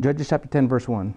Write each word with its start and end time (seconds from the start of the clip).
Judges 0.00 0.28
chapter 0.28 0.48
10, 0.48 0.66
verse 0.66 0.88
1. 0.88 1.14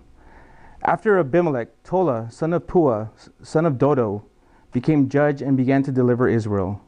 After 0.83 1.18
Abimelech, 1.18 1.70
Tola, 1.83 2.29
son 2.29 2.53
of 2.53 2.67
Puah, 2.67 3.09
son 3.42 3.65
of 3.65 3.79
Dodo, 3.79 4.23
became 4.71 5.09
judge 5.09 5.42
and 5.42 5.57
began 5.57 5.81
to 5.81 5.92
deliver 5.92 6.30
Israel. 6.30 6.79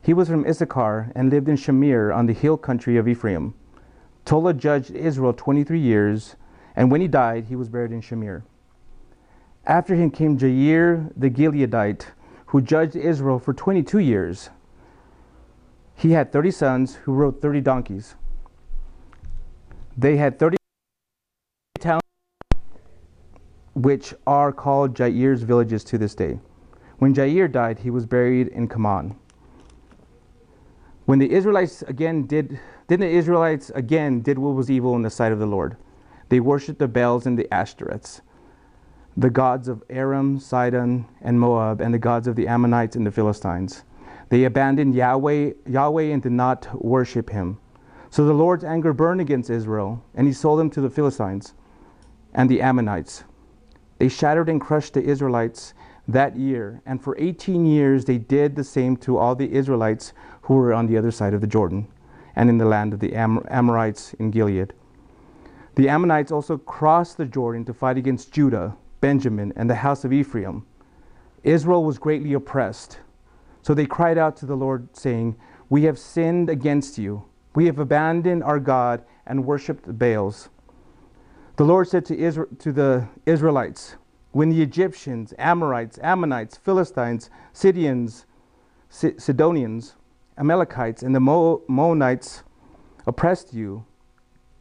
He 0.00 0.14
was 0.14 0.28
from 0.28 0.46
Issachar 0.46 1.10
and 1.16 1.30
lived 1.30 1.48
in 1.48 1.56
Shamir 1.56 2.14
on 2.14 2.26
the 2.26 2.32
hill 2.32 2.56
country 2.56 2.96
of 2.96 3.08
Ephraim. 3.08 3.54
Tola 4.24 4.54
judged 4.54 4.92
Israel 4.92 5.32
23 5.32 5.80
years, 5.80 6.36
and 6.76 6.92
when 6.92 7.00
he 7.00 7.08
died, 7.08 7.46
he 7.46 7.56
was 7.56 7.68
buried 7.68 7.90
in 7.90 8.00
Shamir. 8.00 8.44
After 9.66 9.96
him 9.96 10.12
came 10.12 10.38
Jair 10.38 11.10
the 11.16 11.30
Gileadite, 11.30 12.06
who 12.46 12.60
judged 12.60 12.94
Israel 12.94 13.40
for 13.40 13.52
22 13.52 13.98
years. 13.98 14.50
He 15.96 16.12
had 16.12 16.30
30 16.30 16.50
sons 16.52 16.94
who 16.94 17.12
rode 17.12 17.42
30 17.42 17.60
donkeys. 17.60 18.14
They 19.96 20.16
had 20.16 20.38
30 20.38 20.58
which 23.74 24.14
are 24.26 24.52
called 24.52 24.96
Jair's 24.96 25.42
villages 25.42 25.84
to 25.84 25.98
this 25.98 26.14
day. 26.14 26.38
When 26.98 27.14
Jair 27.14 27.50
died, 27.50 27.80
he 27.80 27.90
was 27.90 28.06
buried 28.06 28.48
in 28.48 28.68
Kamon. 28.68 29.16
When 31.06 31.18
the 31.18 31.30
Israelites 31.30 31.82
again 31.82 32.26
did, 32.26 32.58
then 32.86 33.00
the 33.00 33.08
Israelites 33.08 33.70
again 33.74 34.20
did 34.22 34.38
what 34.38 34.54
was 34.54 34.70
evil 34.70 34.94
in 34.96 35.02
the 35.02 35.10
sight 35.10 35.32
of 35.32 35.38
the 35.38 35.46
Lord. 35.46 35.76
They 36.28 36.40
worshipped 36.40 36.78
the 36.78 36.88
Baals 36.88 37.26
and 37.26 37.38
the 37.38 37.48
Ashtoreths, 37.52 38.22
the 39.16 39.30
gods 39.30 39.68
of 39.68 39.82
Aram, 39.90 40.38
Sidon, 40.38 41.06
and 41.20 41.38
Moab, 41.38 41.80
and 41.80 41.92
the 41.92 41.98
gods 41.98 42.26
of 42.26 42.36
the 42.36 42.48
Ammonites 42.48 42.96
and 42.96 43.06
the 43.06 43.10
Philistines. 43.10 43.84
They 44.30 44.44
abandoned 44.44 44.94
Yahweh, 44.94 45.52
Yahweh 45.66 46.04
and 46.04 46.22
did 46.22 46.32
not 46.32 46.82
worship 46.82 47.30
him. 47.30 47.58
So 48.10 48.24
the 48.24 48.32
Lord's 48.32 48.64
anger 48.64 48.92
burned 48.92 49.20
against 49.20 49.50
Israel, 49.50 50.02
and 50.14 50.26
he 50.26 50.32
sold 50.32 50.58
them 50.58 50.70
to 50.70 50.80
the 50.80 50.90
Philistines 50.90 51.52
and 52.32 52.48
the 52.48 52.62
Ammonites. 52.62 53.24
They 53.98 54.08
shattered 54.08 54.48
and 54.48 54.60
crushed 54.60 54.94
the 54.94 55.02
Israelites 55.02 55.74
that 56.08 56.36
year, 56.36 56.82
and 56.84 57.02
for 57.02 57.16
18 57.18 57.64
years 57.64 58.04
they 58.04 58.18
did 58.18 58.56
the 58.56 58.64
same 58.64 58.96
to 58.98 59.16
all 59.16 59.34
the 59.34 59.52
Israelites 59.52 60.12
who 60.42 60.54
were 60.54 60.74
on 60.74 60.86
the 60.86 60.98
other 60.98 61.10
side 61.10 61.34
of 61.34 61.40
the 61.40 61.46
Jordan 61.46 61.86
and 62.36 62.50
in 62.50 62.58
the 62.58 62.64
land 62.64 62.92
of 62.92 63.00
the 63.00 63.14
Am- 63.14 63.44
Amorites 63.48 64.14
in 64.14 64.30
Gilead. 64.30 64.72
The 65.76 65.88
Ammonites 65.88 66.30
also 66.30 66.58
crossed 66.58 67.16
the 67.16 67.24
Jordan 67.24 67.64
to 67.64 67.74
fight 67.74 67.96
against 67.96 68.32
Judah, 68.32 68.76
Benjamin, 69.00 69.52
and 69.56 69.68
the 69.68 69.74
house 69.76 70.04
of 70.04 70.12
Ephraim. 70.12 70.64
Israel 71.42 71.84
was 71.84 71.98
greatly 71.98 72.32
oppressed. 72.32 72.98
So 73.62 73.74
they 73.74 73.86
cried 73.86 74.18
out 74.18 74.36
to 74.38 74.46
the 74.46 74.56
Lord, 74.56 74.94
saying, 74.96 75.36
We 75.68 75.84
have 75.84 75.98
sinned 75.98 76.50
against 76.50 76.98
you. 76.98 77.24
We 77.54 77.66
have 77.66 77.78
abandoned 77.78 78.42
our 78.42 78.60
God 78.60 79.04
and 79.26 79.46
worshipped 79.46 79.84
the 79.84 79.92
Baals. 79.92 80.48
The 81.56 81.64
Lord 81.64 81.86
said 81.86 82.04
to, 82.06 82.46
to 82.58 82.72
the 82.72 83.08
Israelites, 83.26 83.94
When 84.32 84.48
the 84.48 84.60
Egyptians, 84.60 85.32
Amorites, 85.38 86.00
Ammonites, 86.02 86.56
Philistines, 86.56 87.30
Sidonians, 87.52 88.26
Sidonians, 88.90 89.94
Amalekites, 90.36 91.04
and 91.04 91.14
the 91.14 91.20
Moabites 91.20 92.42
oppressed 93.06 93.54
you, 93.54 93.84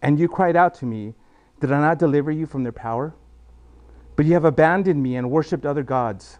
and 0.04 0.20
you 0.20 0.28
cried 0.28 0.56
out 0.56 0.76
to 0.76 0.86
me, 0.86 1.16
Did 1.60 1.72
I 1.72 1.80
not 1.80 1.98
deliver 1.98 2.32
you 2.32 2.46
from 2.46 2.62
their 2.62 2.72
power? 2.72 3.16
But 4.16 4.28
you 4.28 4.34
have 4.34 4.46
abandoned 4.46 5.02
me 5.02 5.16
and 5.16 5.32
worshipped 5.32 5.66
other 5.66 5.82
gods. 5.82 6.38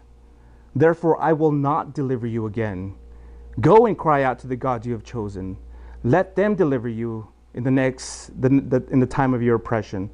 Therefore, 0.76 1.20
I 1.20 1.32
will 1.32 1.50
not 1.50 1.94
deliver 1.94 2.28
you 2.28 2.46
again. 2.46 2.94
Go 3.60 3.86
and 3.86 3.98
cry 3.98 4.22
out 4.22 4.38
to 4.40 4.46
the 4.46 4.54
gods 4.54 4.86
you 4.86 4.92
have 4.92 5.02
chosen. 5.02 5.56
Let 6.04 6.36
them 6.36 6.54
deliver 6.54 6.88
you 6.88 7.26
in 7.54 7.64
the 7.64 7.72
next 7.72 8.40
the, 8.40 8.48
the, 8.48 8.84
in 8.92 9.00
the 9.00 9.06
time 9.06 9.34
of 9.34 9.42
your 9.42 9.56
oppression. 9.56 10.10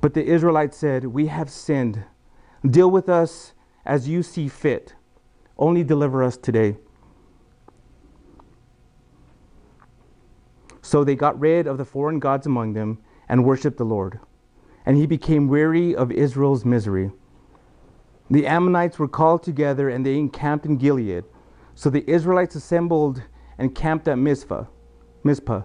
But 0.00 0.14
the 0.14 0.24
Israelites 0.24 0.76
said, 0.76 1.06
We 1.06 1.26
have 1.26 1.50
sinned. 1.50 2.04
Deal 2.68 2.90
with 2.90 3.08
us 3.08 3.52
as 3.84 4.08
you 4.08 4.22
see 4.22 4.48
fit. 4.48 4.94
Only 5.56 5.82
deliver 5.82 6.22
us 6.22 6.36
today. 6.36 6.76
So 10.82 11.04
they 11.04 11.16
got 11.16 11.38
rid 11.38 11.66
of 11.66 11.78
the 11.78 11.84
foreign 11.84 12.18
gods 12.18 12.46
among 12.46 12.72
them 12.72 12.98
and 13.28 13.44
worshiped 13.44 13.76
the 13.76 13.84
Lord. 13.84 14.20
And 14.86 14.96
he 14.96 15.06
became 15.06 15.48
weary 15.48 15.94
of 15.94 16.10
Israel's 16.10 16.64
misery. 16.64 17.10
The 18.30 18.46
Ammonites 18.46 18.98
were 18.98 19.08
called 19.08 19.42
together 19.42 19.88
and 19.88 20.04
they 20.04 20.16
encamped 20.16 20.64
in 20.64 20.76
Gilead. 20.76 21.24
So 21.74 21.90
the 21.90 22.08
Israelites 22.10 22.54
assembled 22.54 23.22
and 23.58 23.74
camped 23.74 24.08
at 24.08 24.18
Mizpah. 24.18 24.64
Mizpah. 25.24 25.62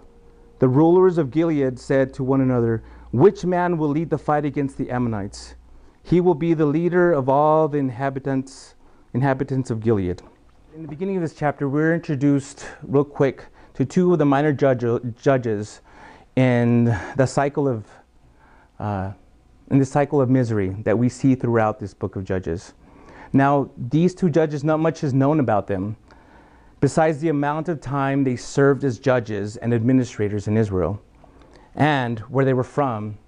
The 0.58 0.68
rulers 0.68 1.18
of 1.18 1.30
Gilead 1.30 1.78
said 1.78 2.12
to 2.14 2.24
one 2.24 2.40
another, 2.40 2.82
Which 3.14 3.44
man 3.44 3.78
will 3.78 3.90
lead 3.90 4.10
the 4.10 4.18
fight 4.18 4.44
against 4.44 4.76
the 4.76 4.90
Ammonites? 4.90 5.54
He 6.02 6.20
will 6.20 6.34
be 6.34 6.52
the 6.52 6.66
leader 6.66 7.12
of 7.12 7.28
all 7.28 7.68
the 7.68 7.78
inhabitants 7.78 8.74
inhabitants 9.12 9.70
of 9.70 9.78
Gilead. 9.78 10.20
In 10.74 10.82
the 10.82 10.88
beginning 10.88 11.14
of 11.14 11.22
this 11.22 11.32
chapter, 11.32 11.68
we're 11.68 11.94
introduced 11.94 12.66
real 12.82 13.04
quick 13.04 13.44
to 13.74 13.84
two 13.84 14.12
of 14.12 14.18
the 14.18 14.24
minor 14.24 14.52
judge, 14.52 14.84
judges 15.14 15.80
in 16.34 16.86
the 17.16 17.24
cycle 17.24 17.68
of 17.68 17.86
uh, 18.80 19.12
in 19.70 19.78
the 19.78 19.84
cycle 19.84 20.20
of 20.20 20.28
misery 20.28 20.70
that 20.82 20.98
we 20.98 21.08
see 21.08 21.36
throughout 21.36 21.78
this 21.78 21.94
book 21.94 22.16
of 22.16 22.24
Judges. 22.24 22.74
Now, 23.32 23.70
these 23.76 24.12
two 24.16 24.28
judges, 24.28 24.64
not 24.64 24.80
much 24.80 25.04
is 25.04 25.14
known 25.14 25.38
about 25.38 25.68
them, 25.68 25.96
besides 26.80 27.20
the 27.20 27.28
amount 27.28 27.68
of 27.68 27.80
time 27.80 28.24
they 28.24 28.34
served 28.34 28.82
as 28.82 28.98
judges 28.98 29.56
and 29.58 29.72
administrators 29.72 30.48
in 30.48 30.56
Israel, 30.56 31.00
and 31.74 32.20
where 32.20 32.44
they 32.44 32.54
were 32.54 32.64
from, 32.64 33.18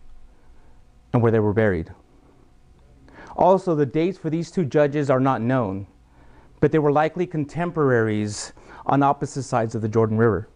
and 1.13 1.23
where 1.23 1.33
they 1.33 1.41
were 1.41 1.53
buried. 1.53 1.93
Also, 3.37 3.75
the 3.75 3.87
dates 3.87 4.17
for 4.19 4.31
these 4.31 4.51
two 4.51 4.65
judges 4.65 5.11
are 5.11 5.21
not 5.21 5.43
known, 5.43 5.87
but 6.61 6.73
they 6.73 6.79
were 6.79 6.93
likely 6.93 7.27
contemporaries 7.27 8.53
on 8.87 9.03
opposite 9.03 9.43
sides 9.43 9.75
of 9.75 9.83
the 9.83 9.89
Jordan 9.89 10.17
River. 10.17 10.49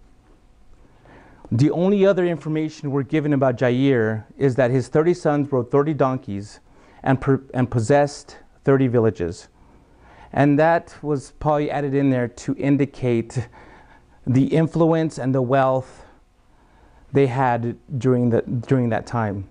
The 1.53 1.71
only 1.73 2.07
other 2.07 2.25
information 2.25 2.91
we're 2.91 3.03
given 3.03 3.33
about 3.33 3.57
Jair 3.57 4.25
is 4.39 4.55
that 4.55 4.71
his 4.71 4.89
30 4.89 5.15
sons 5.15 5.53
rode 5.53 5.71
30 5.71 5.95
donkeys 5.95 6.61
and, 7.03 7.21
per, 7.21 7.43
and 7.53 7.71
possessed 7.71 8.39
30 8.65 8.87
villages. 8.87 9.49
And 10.33 10.59
that 10.61 10.95
was 11.03 11.33
probably 11.41 11.71
added 11.71 11.95
in 11.95 12.11
there 12.11 12.29
to 12.29 12.55
indicate 12.57 13.49
the 14.27 14.45
influence 14.45 15.19
and 15.19 15.35
the 15.35 15.43
wealth 15.43 16.05
they 17.13 17.27
had 17.27 17.77
during, 17.99 18.31
the, 18.31 18.43
during 18.43 18.89
that 18.91 19.07
time. 19.07 19.49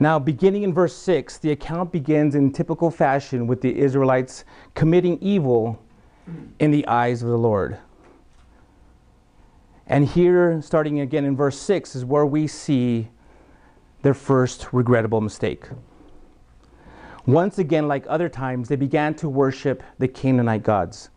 Now, 0.00 0.18
beginning 0.18 0.62
in 0.62 0.72
verse 0.72 0.94
6, 0.94 1.38
the 1.38 1.50
account 1.50 1.90
begins 1.90 2.36
in 2.36 2.52
typical 2.52 2.90
fashion 2.90 3.46
with 3.48 3.60
the 3.60 3.76
Israelites 3.76 4.44
committing 4.74 5.18
evil 5.20 5.82
in 6.60 6.70
the 6.70 6.86
eyes 6.86 7.22
of 7.22 7.28
the 7.28 7.38
Lord. 7.38 7.78
And 9.88 10.06
here, 10.06 10.60
starting 10.62 11.00
again 11.00 11.24
in 11.24 11.34
verse 11.34 11.58
6, 11.58 11.96
is 11.96 12.04
where 12.04 12.26
we 12.26 12.46
see 12.46 13.08
their 14.02 14.14
first 14.14 14.68
regrettable 14.72 15.20
mistake. 15.20 15.64
Once 17.26 17.58
again, 17.58 17.88
like 17.88 18.06
other 18.08 18.28
times, 18.28 18.68
they 18.68 18.76
began 18.76 19.14
to 19.14 19.28
worship 19.28 19.82
the 19.98 20.06
Canaanite 20.06 20.62
gods. 20.62 21.10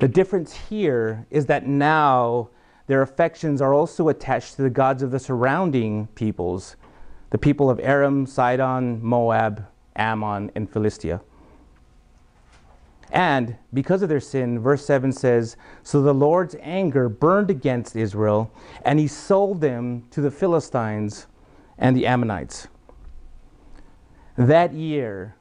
The 0.00 0.08
difference 0.08 0.52
here 0.52 1.26
is 1.30 1.46
that 1.46 1.66
now 1.66 2.50
their 2.86 3.02
affections 3.02 3.60
are 3.60 3.74
also 3.74 4.08
attached 4.08 4.56
to 4.56 4.62
the 4.62 4.70
gods 4.70 5.02
of 5.02 5.10
the 5.10 5.18
surrounding 5.18 6.06
peoples, 6.14 6.76
the 7.30 7.38
people 7.38 7.68
of 7.68 7.80
Aram, 7.80 8.26
Sidon, 8.26 9.02
Moab, 9.02 9.66
Ammon, 9.96 10.50
and 10.54 10.70
Philistia. 10.70 11.20
And 13.10 13.56
because 13.72 14.02
of 14.02 14.08
their 14.08 14.20
sin, 14.20 14.58
verse 14.58 14.84
7 14.84 15.12
says, 15.12 15.56
So 15.82 16.02
the 16.02 16.14
Lord's 16.14 16.56
anger 16.60 17.08
burned 17.08 17.50
against 17.50 17.96
Israel, 17.96 18.52
and 18.84 18.98
he 18.98 19.06
sold 19.06 19.60
them 19.60 20.06
to 20.10 20.20
the 20.20 20.30
Philistines 20.30 21.26
and 21.78 21.96
the 21.96 22.06
Ammonites. 22.06 22.68
That 24.36 24.72
year, 24.72 25.36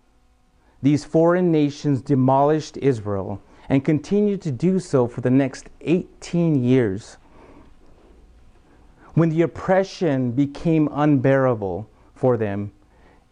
these 0.82 1.04
foreign 1.04 1.52
nations 1.52 2.02
demolished 2.02 2.78
Israel 2.78 3.42
and 3.68 3.84
continued 3.84 4.42
to 4.44 4.52
do 4.52 4.80
so 4.80 5.08
for 5.08 5.22
the 5.22 5.32
next 5.32 5.70
18 5.82 6.64
years. 6.64 7.18
When 9.16 9.30
the 9.30 9.42
oppression 9.44 10.32
became 10.34 10.90
unbearable 10.92 11.90
for 12.14 12.38
them, 12.38 12.74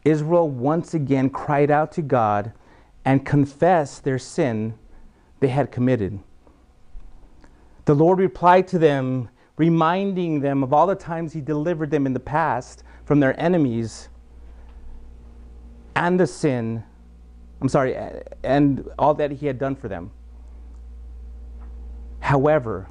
Israel 0.06 0.50
once 0.50 0.94
again 0.94 1.30
cried 1.30 1.70
out 1.70 1.92
to 1.94 2.02
God 2.02 2.54
and 3.06 3.26
confessed 3.26 4.04
their 4.04 4.18
sin 4.18 4.76
they 5.42 5.50
had 5.50 5.72
committed. 5.72 6.20
The 7.86 7.94
Lord 7.94 8.20
replied 8.20 8.68
to 8.70 8.80
them, 8.80 9.28
reminding 9.58 10.40
them 10.40 10.64
of 10.64 10.72
all 10.72 10.88
the 10.88 10.96
times 10.96 11.34
He 11.34 11.42
delivered 11.42 11.92
them 11.92 12.06
in 12.06 12.14
the 12.14 12.20
past 12.20 12.84
from 13.04 13.20
their 13.20 13.38
enemies 13.40 14.08
and 15.98 16.18
the 16.18 16.28
sin, 16.28 16.84
I'm 17.62 17.68
sorry, 17.68 17.96
and 18.44 18.90
all 18.98 19.14
that 19.16 19.32
He 19.32 19.48
had 19.48 19.60
done 19.60 19.76
for 19.76 19.90
them. 19.90 20.12
However, 22.22 22.88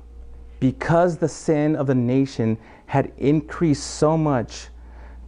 because 0.63 1.17
the 1.17 1.29
sin 1.29 1.75
of 1.75 1.89
the 1.89 1.95
nation 1.95 2.57
had 2.87 3.11
increased 3.19 3.83
so 3.83 4.17
much, 4.17 4.69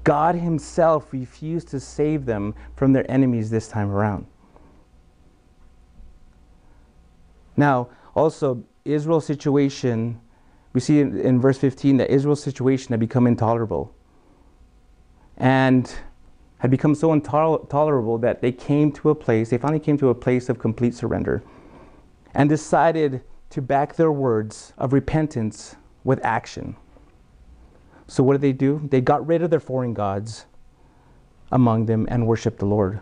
God 0.04 0.36
Himself 0.36 1.12
refused 1.12 1.66
to 1.70 1.80
save 1.80 2.24
them 2.24 2.54
from 2.76 2.92
their 2.92 3.10
enemies 3.10 3.50
this 3.50 3.66
time 3.66 3.90
around. 3.90 4.26
Now, 7.56 7.88
also, 8.14 8.62
Israel's 8.84 9.26
situation, 9.26 10.20
we 10.72 10.78
see 10.78 11.00
in, 11.00 11.18
in 11.18 11.40
verse 11.40 11.58
15 11.58 11.96
that 11.96 12.10
Israel's 12.10 12.40
situation 12.40 12.90
had 12.90 13.00
become 13.00 13.26
intolerable. 13.26 13.92
And 15.36 15.92
had 16.58 16.70
become 16.70 16.94
so 16.94 17.12
intolerable 17.12 18.18
that 18.18 18.40
they 18.40 18.52
came 18.52 18.92
to 18.92 19.10
a 19.10 19.16
place, 19.16 19.50
they 19.50 19.58
finally 19.58 19.80
came 19.80 19.98
to 19.98 20.10
a 20.10 20.14
place 20.14 20.48
of 20.48 20.60
complete 20.60 20.94
surrender 20.94 21.42
and 22.34 22.48
decided 22.48 23.20
to 23.54 23.62
back 23.62 23.94
their 23.94 24.10
words 24.10 24.72
of 24.76 24.92
repentance 24.92 25.76
with 26.02 26.18
action. 26.24 26.74
So, 28.08 28.24
what 28.24 28.32
did 28.32 28.40
they 28.40 28.52
do? 28.52 28.80
They 28.90 29.00
got 29.00 29.24
rid 29.24 29.42
of 29.42 29.50
their 29.50 29.60
foreign 29.60 29.94
gods 29.94 30.46
among 31.52 31.86
them 31.86 32.08
and 32.10 32.26
worshiped 32.26 32.58
the 32.58 32.66
Lord. 32.66 33.00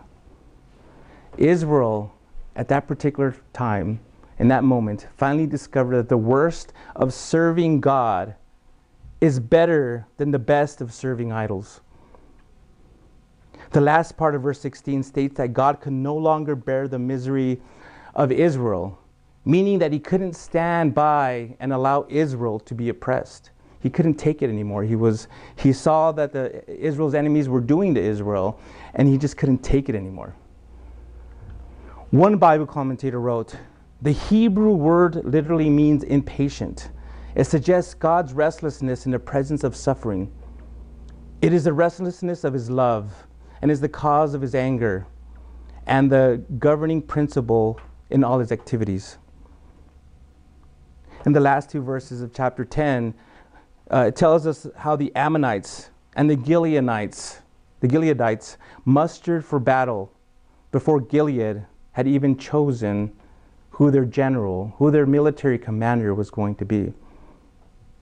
Israel, 1.39 2.13
at 2.55 2.67
that 2.67 2.87
particular 2.87 3.35
time, 3.51 3.99
in 4.37 4.47
that 4.49 4.63
moment, 4.63 5.07
finally 5.17 5.47
discovered 5.47 5.95
that 5.95 6.09
the 6.09 6.17
worst 6.17 6.71
of 6.95 7.15
serving 7.15 7.81
God 7.81 8.35
is 9.21 9.39
better 9.39 10.05
than 10.17 10.29
the 10.29 10.37
best 10.37 10.81
of 10.81 10.93
serving 10.93 11.31
idols. 11.31 11.81
The 13.71 13.81
last 13.81 14.17
part 14.17 14.35
of 14.35 14.43
verse 14.43 14.59
16 14.59 15.01
states 15.01 15.37
that 15.37 15.53
God 15.53 15.81
could 15.81 15.93
no 15.93 16.15
longer 16.15 16.55
bear 16.55 16.87
the 16.87 16.99
misery 16.99 17.59
of 18.13 18.31
Israel, 18.31 18.99
meaning 19.45 19.79
that 19.79 19.91
he 19.91 19.99
couldn't 19.99 20.33
stand 20.33 20.93
by 20.93 21.55
and 21.59 21.73
allow 21.73 22.05
Israel 22.09 22.59
to 22.59 22.73
be 22.73 22.89
oppressed. 22.89 23.51
He 23.81 23.89
couldn't 23.89 24.15
take 24.15 24.41
it 24.41 24.49
anymore. 24.49 24.83
He, 24.83 24.95
was, 24.95 25.27
he 25.57 25.73
saw 25.73 26.11
that 26.13 26.31
the, 26.31 26.63
Israel's 26.73 27.13
enemies 27.13 27.49
were 27.49 27.59
doing 27.59 27.93
to 27.95 28.01
Israel, 28.01 28.59
and 28.93 29.07
he 29.07 29.17
just 29.17 29.35
couldn't 29.35 29.59
take 29.59 29.89
it 29.89 29.95
anymore. 29.95 30.35
One 32.11 32.37
Bible 32.37 32.65
commentator 32.65 33.19
wrote, 33.19 33.55
the 34.01 34.11
Hebrew 34.11 34.73
word 34.73 35.15
literally 35.25 35.69
means 35.69 36.03
impatient. 36.03 36.91
It 37.35 37.45
suggests 37.45 37.93
God's 37.93 38.33
restlessness 38.33 39.05
in 39.05 39.11
the 39.11 39.19
presence 39.19 39.63
of 39.63 39.75
suffering. 39.75 40.31
It 41.41 41.53
is 41.53 41.63
the 41.63 41.73
restlessness 41.73 42.43
of 42.43 42.53
his 42.53 42.69
love 42.69 43.13
and 43.61 43.71
is 43.71 43.81
the 43.81 43.89
cause 43.89 44.33
of 44.33 44.41
his 44.41 44.55
anger 44.55 45.07
and 45.87 46.11
the 46.11 46.43
governing 46.59 47.01
principle 47.01 47.79
in 48.09 48.23
all 48.23 48.39
his 48.39 48.51
activities. 48.51 49.17
In 51.25 51.31
the 51.31 51.39
last 51.39 51.69
two 51.69 51.81
verses 51.81 52.21
of 52.21 52.33
chapter 52.33 52.65
10, 52.65 53.13
uh, 53.91 54.05
it 54.07 54.15
tells 54.15 54.45
us 54.45 54.67
how 54.77 54.95
the 54.95 55.15
Ammonites 55.15 55.89
and 56.15 56.29
the 56.29 56.35
Gileadites, 56.35 57.39
the 57.79 57.87
Gileadites, 57.87 58.57
mustered 58.85 59.45
for 59.45 59.59
battle 59.59 60.11
before 60.71 60.99
Gilead 60.99 61.65
had 61.93 62.07
even 62.07 62.37
chosen 62.37 63.15
who 63.69 63.89
their 63.89 64.05
general, 64.05 64.73
who 64.77 64.91
their 64.91 65.05
military 65.05 65.57
commander 65.57 66.13
was 66.13 66.29
going 66.29 66.55
to 66.55 66.65
be. 66.65 66.93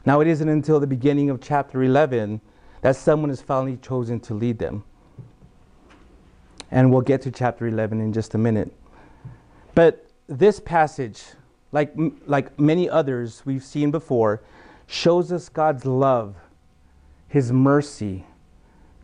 Now, 0.05 0.19
it 0.19 0.27
isn't 0.27 0.49
until 0.49 0.79
the 0.79 0.87
beginning 0.87 1.29
of 1.29 1.41
chapter 1.41 1.83
11 1.83 2.41
that 2.81 2.95
someone 2.95 3.29
is 3.29 3.41
finally 3.41 3.77
chosen 3.77 4.19
to 4.21 4.33
lead 4.33 4.57
them. 4.57 4.83
And 6.71 6.91
we'll 6.91 7.01
get 7.01 7.21
to 7.23 7.31
chapter 7.31 7.67
11 7.67 8.01
in 8.01 8.13
just 8.13 8.33
a 8.33 8.37
minute. 8.37 8.73
But 9.75 10.07
this 10.27 10.59
passage, 10.59 11.23
like, 11.71 11.93
like 12.25 12.59
many 12.59 12.89
others 12.89 13.41
we've 13.45 13.63
seen 13.63 13.91
before, 13.91 14.41
shows 14.87 15.31
us 15.31 15.49
God's 15.49 15.85
love, 15.85 16.35
His 17.27 17.51
mercy, 17.51 18.25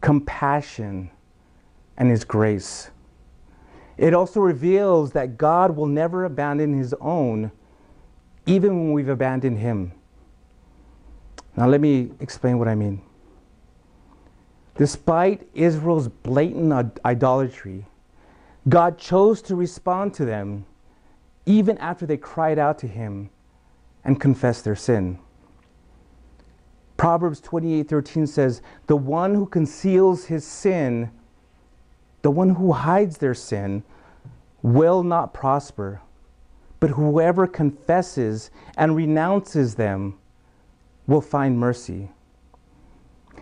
compassion, 0.01 1.09
and 1.97 2.09
His 2.09 2.23
grace. 2.23 2.89
It 3.97 4.13
also 4.13 4.39
reveals 4.39 5.11
that 5.13 5.37
God 5.37 5.75
will 5.75 5.87
never 5.87 6.25
abandon 6.25 6.77
his 6.77 6.93
own, 7.01 7.51
even 8.45 8.77
when 8.77 8.93
we've 8.93 9.09
abandoned 9.09 9.57
him. 9.57 9.91
Now, 11.55 11.67
let 11.67 11.81
me 11.81 12.11
explain 12.19 12.59
what 12.59 12.67
I 12.67 12.75
mean. 12.75 13.01
Despite 14.75 15.47
Israel's 15.55 16.07
blatant 16.07 16.99
idolatry, 17.03 17.87
God 18.69 18.99
chose 18.99 19.41
to 19.43 19.55
respond 19.55 20.13
to 20.15 20.25
them 20.25 20.65
even 21.47 21.77
after 21.79 22.05
they 22.05 22.17
cried 22.17 22.59
out 22.59 22.77
to 22.79 22.87
him 22.87 23.31
and 24.03 24.21
confessed 24.21 24.63
their 24.63 24.75
sin. 24.75 25.17
Proverbs 26.97 27.41
28:13 27.41 28.27
says, 28.27 28.61
"The 28.85 28.97
one 28.97 29.33
who 29.33 29.47
conceals 29.47 30.25
his 30.25 30.45
sin 30.45 31.09
the 32.27 32.31
one 32.31 32.55
who 32.55 32.73
hides 32.73 33.19
their 33.19 33.33
sin 33.33 33.83
will 34.61 35.01
not 35.01 35.33
prosper, 35.33 36.01
but 36.79 36.89
whoever 36.89 37.47
confesses 37.47 38.51
and 38.77 38.97
renounces 38.97 39.75
them 39.75 40.17
will 41.07 41.21
find 41.21 41.57
mercy. 41.57 42.11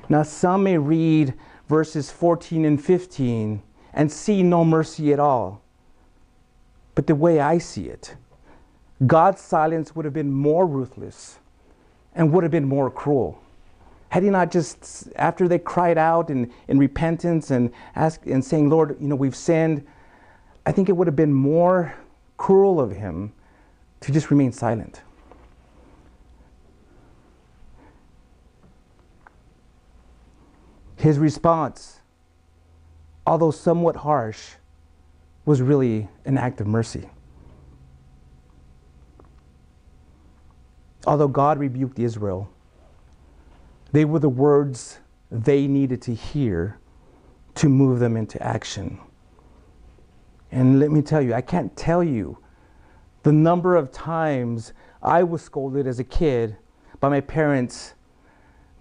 Now, 0.08 0.22
some 0.22 0.63
may 0.63 0.78
read 0.78 1.34
verses 1.68 2.12
14 2.12 2.63
and 2.63 2.80
15 2.80 3.63
and 3.92 4.12
see 4.12 4.44
no 4.44 4.63
mercy 4.63 5.12
at 5.12 5.19
all. 5.19 5.63
But 6.95 7.07
the 7.07 7.15
way 7.15 7.42
I 7.42 7.57
see 7.57 7.88
it, 7.88 8.15
God's 9.06 9.42
silence 9.42 9.95
would 9.95 10.06
have 10.06 10.13
been 10.13 10.31
more 10.31 10.65
ruthless 10.65 11.39
and 12.15 12.31
would 12.31 12.44
have 12.44 12.51
been 12.51 12.68
more 12.68 12.89
cruel. 12.89 13.42
Had 14.09 14.24
he 14.24 14.30
not 14.30 14.50
just, 14.50 15.09
after 15.18 15.50
they 15.50 15.59
cried 15.59 15.97
out 15.97 16.30
in, 16.30 16.51
in 16.69 16.80
repentance 16.80 17.51
and, 17.51 17.71
ask, 17.95 18.25
and 18.25 18.44
saying, 18.44 18.69
Lord, 18.69 18.95
you 19.01 19.09
know, 19.09 19.15
we've 19.15 19.36
sinned, 19.36 19.86
I 20.65 20.71
think 20.71 20.88
it 20.88 20.94
would 20.94 21.07
have 21.07 21.18
been 21.18 21.33
more 21.33 21.94
cruel 22.38 22.80
of 22.80 22.92
him 22.92 23.33
to 24.00 24.13
just 24.13 24.31
remain 24.31 24.53
silent. 24.53 25.01
His 30.95 31.19
response, 31.19 32.00
although 33.27 33.51
somewhat 33.51 33.98
harsh, 33.98 34.53
was 35.45 35.62
really 35.62 36.07
an 36.25 36.38
act 36.38 36.59
of 36.59 36.68
mercy. 36.68 37.09
Although 41.07 41.27
God 41.27 41.59
rebuked 41.59 42.00
Israel, 42.00 42.50
they 43.92 44.06
were 44.06 44.19
the 44.19 44.30
words 44.30 45.00
they 45.31 45.68
needed 45.68 46.01
to 46.03 46.13
hear 46.13 46.80
to 47.55 47.70
move 47.70 48.00
them 48.00 48.17
into 48.17 48.41
action. 48.41 49.00
And 50.51 50.79
let 50.79 50.91
me 50.91 51.01
tell 51.01 51.22
you, 51.22 51.34
I 51.34 51.41
can't 51.41 51.75
tell 51.77 52.03
you 52.03 52.38
the 53.24 53.31
number 53.31 53.75
of 53.75 53.91
times 53.91 54.74
I 55.01 55.24
was 55.24 55.41
scolded 55.41 55.88
as 55.88 56.00
a 56.00 56.03
kid 56.03 56.58
by 57.00 57.10
my 57.10 57.22
parents 57.22 57.93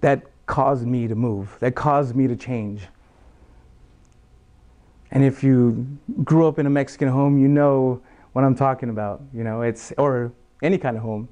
that 0.00 0.22
caused 0.46 0.86
me 0.86 1.08
to 1.08 1.14
move, 1.14 1.56
that 1.60 1.74
caused 1.74 2.14
me 2.14 2.26
to 2.26 2.36
change. 2.36 2.82
And 5.14 5.24
if 5.24 5.44
you 5.44 5.86
grew 6.24 6.48
up 6.48 6.58
in 6.58 6.66
a 6.66 6.70
Mexican 6.70 7.08
home, 7.08 7.38
you 7.38 7.46
know 7.46 8.02
what 8.32 8.44
I'm 8.44 8.56
talking 8.56 8.90
about. 8.90 9.22
You 9.32 9.44
know, 9.44 9.62
it's, 9.62 9.92
or 9.96 10.32
any 10.60 10.76
kind 10.76 10.96
of 10.96 11.04
home. 11.04 11.28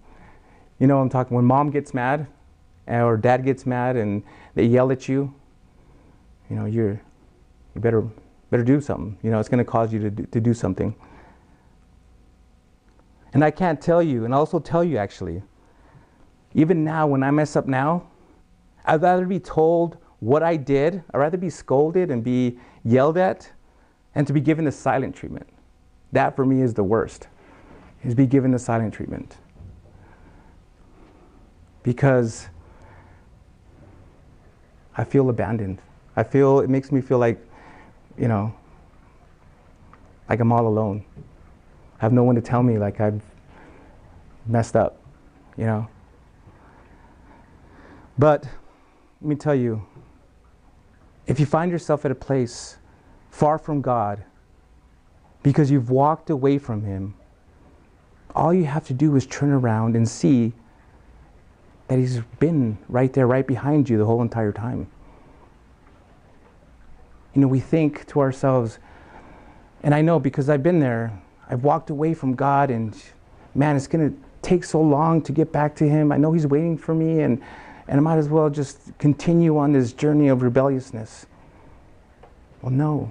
You 0.79 0.87
know 0.87 1.01
I'm 1.01 1.09
talking, 1.09 1.37
when 1.37 1.45
mom 1.45 1.71
gets 1.71 1.93
mad, 1.93 2.29
eh, 2.87 3.01
or 3.01 3.17
dad 3.17 3.45
gets 3.45 3.67
mad 3.67 3.97
and 3.97 4.23
they 4.55 4.65
yell 4.65 4.93
at 4.93 5.09
you, 5.09 5.35
you 6.49 6.55
know, 6.57 6.65
you're, 6.65 7.01
you 7.75 7.81
better, 7.81 8.03
better 8.51 8.63
do 8.63 8.81
something. 8.81 9.19
You 9.23 9.31
know, 9.31 9.41
it's 9.41 9.49
going 9.49 9.59
to 9.59 9.71
cause 9.71 9.93
you 9.93 10.11
to 10.11 10.27
to 10.27 10.41
do 10.41 10.55
something. 10.55 10.95
And 13.35 13.43
I 13.43 13.51
can't 13.51 13.81
tell 13.81 14.03
you, 14.03 14.25
and 14.25 14.35
I'll 14.35 14.41
also 14.41 14.59
tell 14.59 14.85
you 14.85 14.99
actually, 14.99 15.43
even 16.55 16.85
now 16.85 17.07
when 17.07 17.23
I 17.23 17.31
mess 17.31 17.57
up 17.57 17.67
now, 17.67 18.07
I'd 18.85 19.03
rather 19.03 19.27
be 19.27 19.41
told 19.41 19.97
what 20.21 20.43
I 20.43 20.57
did, 20.57 21.03
I'd 21.13 21.19
rather 21.19 21.39
be 21.39 21.51
scolded 21.51 22.11
and 22.11 22.23
be 22.23 22.59
yelled 22.85 23.17
at 23.17 23.51
and 24.15 24.27
to 24.27 24.33
be 24.33 24.41
given 24.41 24.65
the 24.65 24.73
silent 24.73 25.15
treatment. 25.15 25.49
That 26.13 26.37
for 26.37 26.45
me 26.45 26.61
is 26.61 26.75
the 26.75 26.85
worst, 26.85 27.29
is 28.05 28.15
be 28.15 28.27
given 28.27 28.51
the 28.51 28.59
silent 28.59 28.93
treatment. 28.93 29.37
Because 31.83 32.49
I 34.97 35.05
feel 35.05 35.31
abandoned. 35.31 35.81
I 36.15 36.23
feel, 36.23 36.61
it 36.61 36.69
makes 36.69 36.93
me 36.93 37.01
feel 37.01 37.19
like, 37.19 37.41
you 38.19 38.29
know, 38.29 38.55
like 40.29 40.41
I'm 40.41 40.53
all 40.53 40.67
alone. 40.67 41.05
I 41.99 42.05
have 42.05 42.13
no 42.13 42.23
one 42.23 42.35
to 42.35 42.43
tell 42.43 42.63
me 42.63 42.79
like 42.79 43.01
I've 43.01 43.23
messed 44.47 44.77
up, 44.77 45.01
you 45.57 45.65
know. 45.65 45.89
But 48.19 48.45
let 49.21 49.29
me 49.29 49.35
tell 49.35 49.55
you, 49.55 49.83
if 51.27 51.41
you 51.41 51.47
find 51.47 51.71
yourself 51.71 52.05
at 52.05 52.11
a 52.11 52.15
place 52.15 52.77
far 53.33 53.59
from 53.59 53.81
God 53.81 54.23
because 55.43 55.71
you've 55.71 55.91
walked 55.91 56.31
away 56.31 56.59
from 56.59 56.85
Him, 56.85 57.15
all 58.37 58.55
you 58.55 58.67
have 58.67 58.87
to 58.87 58.95
do 58.95 59.17
is 59.17 59.27
turn 59.27 59.51
around 59.51 59.97
and 59.97 60.09
see 60.09 60.53
that 61.89 61.99
He's 61.99 62.21
been 62.39 62.79
right 62.89 63.13
there, 63.13 63.27
right 63.27 63.47
behind 63.47 63.89
you 63.89 63.99
the 63.99 64.05
whole 64.05 64.23
entire 64.23 64.53
time. 64.53 64.87
You 67.35 67.41
know, 67.41 67.49
we 67.49 67.59
think 67.59 68.07
to 68.09 68.21
ourselves, 68.21 68.79
and 69.83 69.95
I 69.95 70.03
know 70.03 70.21
because 70.21 70.49
I've 70.49 70.63
been 70.63 70.79
there, 70.79 71.19
I've 71.49 71.65
walked 71.65 71.91
away 71.91 72.15
from 72.15 72.35
God, 72.35 72.71
and 72.71 72.97
man, 73.55 73.77
it's 73.77 73.87
going 73.87 74.11
to 74.11 74.17
take 74.43 74.63
so 74.63 74.81
long 74.81 75.23
to 75.23 75.33
get 75.33 75.51
back 75.51 75.75
to 75.77 75.89
Him. 75.89 76.13
I 76.13 76.19
know 76.19 76.33
He's 76.33 76.47
waiting 76.47 76.77
for 76.77 76.95
me, 76.95 77.23
and, 77.23 77.43
and 77.89 77.99
I 77.99 78.01
might 78.03 78.19
as 78.19 78.29
well 78.29 78.51
just 78.51 78.97
continue 78.99 79.57
on 79.57 79.73
this 79.73 79.95
journey 79.95 80.29
of 80.29 80.43
rebelliousness. 80.43 81.27
Well, 82.61 82.71
no. 82.71 83.11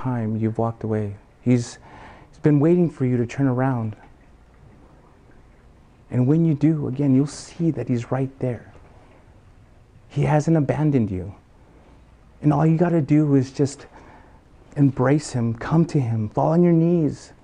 Time 0.00 0.34
you've 0.38 0.56
walked 0.56 0.82
away. 0.82 1.14
He's, 1.42 1.78
he's 2.30 2.38
been 2.38 2.58
waiting 2.58 2.88
for 2.88 3.04
you 3.04 3.18
to 3.18 3.26
turn 3.26 3.46
around. 3.46 3.94
And 6.10 6.26
when 6.26 6.46
you 6.46 6.54
do, 6.54 6.88
again, 6.88 7.14
you'll 7.14 7.26
see 7.26 7.70
that 7.72 7.86
He's 7.86 8.10
right 8.10 8.30
there. 8.38 8.72
He 10.08 10.22
hasn't 10.22 10.56
abandoned 10.56 11.10
you. 11.10 11.34
And 12.40 12.50
all 12.50 12.64
you 12.66 12.78
got 12.78 12.88
to 12.88 13.02
do 13.02 13.34
is 13.34 13.52
just 13.52 13.84
embrace 14.74 15.32
Him, 15.32 15.52
come 15.52 15.84
to 15.86 16.00
Him, 16.00 16.30
fall 16.30 16.52
on 16.52 16.62
your 16.62 16.72
knees, 16.72 17.34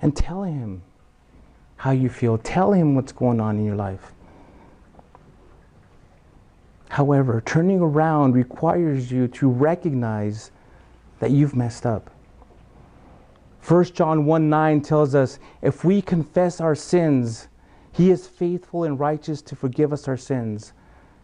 and 0.00 0.16
tell 0.16 0.44
Him 0.44 0.80
how 1.76 1.90
you 1.90 2.08
feel. 2.08 2.38
Tell 2.38 2.72
Him 2.72 2.94
what's 2.94 3.12
going 3.12 3.38
on 3.38 3.58
in 3.58 3.66
your 3.66 3.76
life. 3.76 4.12
However, 7.00 7.42
turning 7.46 7.80
around 7.80 8.34
requires 8.34 9.10
you 9.10 9.26
to 9.28 9.48
recognize 9.48 10.50
that 11.18 11.30
you've 11.30 11.56
messed 11.56 11.86
up. 11.86 12.10
1 13.66 13.84
John 13.94 14.26
1 14.26 14.50
9 14.50 14.82
tells 14.82 15.14
us 15.14 15.38
if 15.62 15.82
we 15.82 16.02
confess 16.02 16.60
our 16.60 16.74
sins, 16.74 17.48
he 17.90 18.10
is 18.10 18.26
faithful 18.26 18.84
and 18.84 19.00
righteous 19.00 19.40
to 19.40 19.56
forgive 19.56 19.94
us 19.94 20.08
our 20.08 20.18
sins 20.18 20.74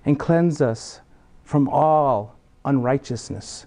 and 0.06 0.18
cleanse 0.18 0.62
us 0.62 1.02
from 1.44 1.68
all 1.68 2.38
unrighteousness. 2.64 3.66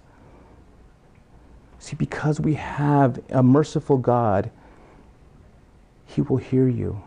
See, 1.78 1.94
because 1.94 2.40
we 2.40 2.54
have 2.54 3.20
a 3.28 3.40
merciful 3.40 3.98
God, 3.98 4.50
He 6.06 6.22
will 6.22 6.38
hear 6.38 6.66
you, 6.66 7.04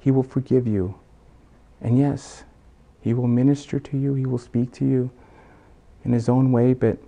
He 0.00 0.10
will 0.10 0.24
forgive 0.24 0.66
you. 0.66 0.96
And 1.80 1.96
yes, 1.96 2.42
He 3.02 3.12
will 3.14 3.26
minister 3.26 3.78
to 3.78 3.98
you, 3.98 4.14
He 4.14 4.24
will 4.24 4.38
speak 4.38 4.72
to 4.72 4.86
you 4.86 5.10
in 6.04 6.12
His 6.12 6.28
own 6.28 6.52
way, 6.52 6.72
but 6.72 6.98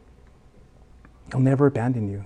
He'll 1.31 1.41
never 1.41 1.67
abandon 1.67 2.09
you. 2.09 2.25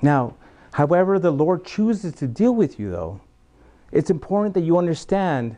Now, 0.00 0.36
however, 0.72 1.18
the 1.18 1.32
Lord 1.32 1.64
chooses 1.64 2.14
to 2.14 2.28
deal 2.28 2.54
with 2.54 2.78
you, 2.78 2.90
though, 2.90 3.20
it's 3.90 4.10
important 4.10 4.54
that 4.54 4.60
you 4.60 4.78
understand 4.78 5.56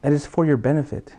that 0.00 0.12
it's 0.12 0.26
for 0.26 0.46
your 0.46 0.56
benefit. 0.56 1.14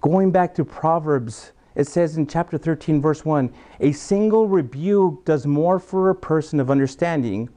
Going 0.00 0.30
back 0.30 0.54
to 0.54 0.64
Proverbs, 0.64 1.52
it 1.74 1.88
says 1.88 2.16
in 2.16 2.26
chapter 2.26 2.58
13, 2.58 3.00
verse 3.00 3.24
1 3.24 3.52
A 3.80 3.92
single 3.92 4.46
rebuke 4.46 5.24
does 5.24 5.46
more 5.46 5.80
for 5.80 6.10
a 6.10 6.14
person 6.14 6.60
of 6.60 6.70
understanding 6.70 7.48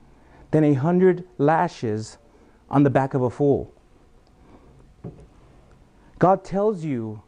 than 0.51 0.63
a 0.63 0.73
hundred 0.73 1.25
lashes 1.37 2.17
on 2.69 2.83
the 2.83 2.89
back 2.89 3.13
of 3.13 3.21
a 3.21 3.29
fool. 3.29 3.73
God 6.19 6.43
tells 6.43 6.83
you 6.83 7.21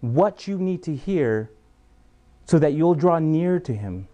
what 0.00 0.46
you 0.46 0.58
need 0.58 0.82
to 0.84 0.94
hear 0.94 1.50
so 2.46 2.58
that 2.58 2.72
you'll 2.72 2.94
draw 2.94 3.18
near 3.18 3.60
to 3.60 3.74
Him. 3.74 4.08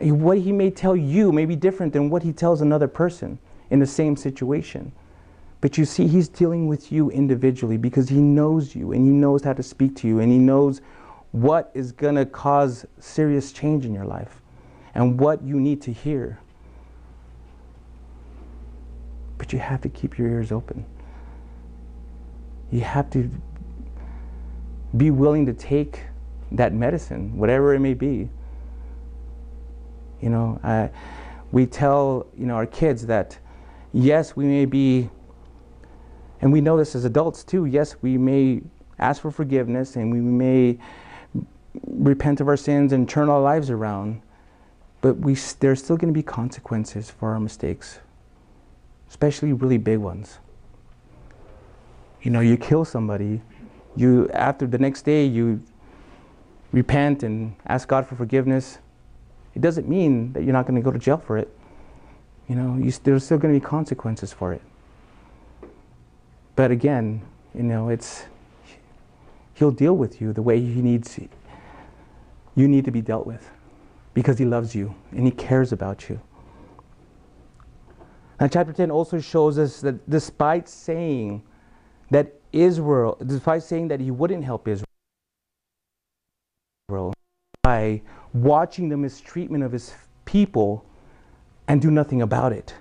What 0.00 0.38
He 0.38 0.52
may 0.52 0.70
tell 0.70 0.96
you 0.96 1.32
may 1.32 1.44
be 1.44 1.56
different 1.56 1.92
than 1.92 2.10
what 2.10 2.22
He 2.22 2.32
tells 2.32 2.60
another 2.60 2.88
person 2.88 3.38
in 3.70 3.78
the 3.78 3.86
same 3.86 4.16
situation. 4.16 4.92
But 5.60 5.78
you 5.78 5.84
see, 5.84 6.08
He's 6.08 6.28
dealing 6.28 6.66
with 6.66 6.90
you 6.90 7.10
individually 7.10 7.76
because 7.76 8.08
He 8.08 8.20
knows 8.20 8.74
you 8.74 8.92
and 8.92 9.04
He 9.04 9.12
knows 9.12 9.42
how 9.44 9.52
to 9.52 9.62
speak 9.62 9.96
to 9.96 10.08
you 10.08 10.20
and 10.20 10.30
He 10.30 10.38
knows 10.38 10.80
what 11.30 11.70
is 11.74 11.92
going 11.92 12.16
to 12.16 12.26
cause 12.26 12.84
serious 12.98 13.52
change 13.52 13.86
in 13.86 13.94
your 13.94 14.04
life 14.04 14.42
and 14.94 15.18
what 15.18 15.42
you 15.42 15.58
need 15.58 15.80
to 15.82 15.92
hear. 15.92 16.38
But 19.42 19.52
you 19.52 19.58
have 19.58 19.80
to 19.80 19.88
keep 19.88 20.18
your 20.18 20.28
ears 20.28 20.52
open. 20.52 20.86
You 22.70 22.82
have 22.82 23.10
to 23.10 23.28
be 24.96 25.10
willing 25.10 25.46
to 25.46 25.52
take 25.52 26.04
that 26.52 26.72
medicine, 26.72 27.36
whatever 27.36 27.74
it 27.74 27.80
may 27.80 27.94
be. 27.94 28.28
You 30.20 30.28
know, 30.28 30.60
uh, 30.62 30.90
we 31.50 31.66
tell 31.66 32.28
you 32.38 32.46
know 32.46 32.54
our 32.54 32.66
kids 32.66 33.04
that 33.06 33.36
yes, 33.92 34.36
we 34.36 34.44
may 34.44 34.64
be, 34.64 35.10
and 36.40 36.52
we 36.52 36.60
know 36.60 36.76
this 36.76 36.94
as 36.94 37.04
adults 37.04 37.42
too. 37.42 37.64
Yes, 37.64 37.96
we 38.00 38.16
may 38.16 38.62
ask 39.00 39.22
for 39.22 39.32
forgiveness 39.32 39.96
and 39.96 40.12
we 40.12 40.20
may 40.20 40.78
repent 41.88 42.40
of 42.40 42.46
our 42.46 42.56
sins 42.56 42.92
and 42.92 43.08
turn 43.08 43.28
our 43.28 43.42
lives 43.42 43.70
around, 43.70 44.22
but 45.00 45.16
we 45.16 45.34
there's 45.58 45.82
still 45.82 45.96
going 45.96 46.14
to 46.14 46.16
be 46.16 46.22
consequences 46.22 47.10
for 47.10 47.32
our 47.32 47.40
mistakes, 47.40 47.98
especially 49.12 49.52
really 49.52 49.78
big 49.78 49.98
ones. 49.98 50.38
You 52.22 52.30
know, 52.30 52.40
you 52.40 52.56
kill 52.56 52.84
somebody, 52.84 53.42
you 53.94 54.28
after 54.30 54.66
the 54.66 54.78
next 54.78 55.02
day 55.02 55.26
you 55.26 55.62
repent 56.72 57.22
and 57.22 57.54
ask 57.66 57.86
God 57.86 58.06
for 58.06 58.16
forgiveness 58.16 58.78
it 59.54 59.60
doesn't 59.60 59.88
mean 59.88 60.32
that 60.32 60.44
you're 60.44 60.52
not 60.52 60.66
going 60.66 60.80
to 60.80 60.84
go 60.84 60.90
to 60.90 60.98
jail 60.98 61.18
for 61.18 61.36
it. 61.36 61.54
You 62.48 62.56
know, 62.56 62.82
you, 62.82 62.90
there's 63.04 63.24
still 63.24 63.38
going 63.38 63.52
to 63.52 63.60
be 63.60 63.64
consequences 63.64 64.32
for 64.32 64.52
it. 64.52 64.62
But 66.56 66.70
again, 66.70 67.22
you 67.54 67.62
know, 67.62 67.88
it's 67.88 68.24
he'll 69.54 69.70
deal 69.70 69.94
with 69.96 70.20
you 70.20 70.32
the 70.32 70.42
way 70.42 70.58
he 70.58 70.80
needs 70.80 71.18
you 72.54 72.68
need 72.68 72.84
to 72.84 72.90
be 72.90 73.00
dealt 73.00 73.26
with 73.26 73.50
because 74.14 74.38
he 74.38 74.44
loves 74.44 74.74
you 74.74 74.94
and 75.12 75.26
he 75.26 75.30
cares 75.30 75.72
about 75.72 76.08
you. 76.08 76.20
Now, 78.40 78.48
chapter 78.48 78.72
10 78.72 78.90
also 78.90 79.20
shows 79.20 79.58
us 79.58 79.80
that 79.82 80.08
despite 80.08 80.68
saying 80.68 81.42
that 82.10 82.34
Israel, 82.52 83.16
despite 83.24 83.62
saying 83.62 83.88
that 83.88 84.00
he 84.00 84.10
wouldn't 84.10 84.44
help 84.44 84.68
Israel, 84.68 84.86
by 87.62 88.02
watching 88.34 88.88
the 88.88 88.96
mistreatment 88.96 89.62
of 89.62 89.72
his 89.72 89.94
people 90.24 90.84
and 91.68 91.80
do 91.80 91.90
nothing 91.90 92.20
about 92.20 92.52
it. 92.52 92.74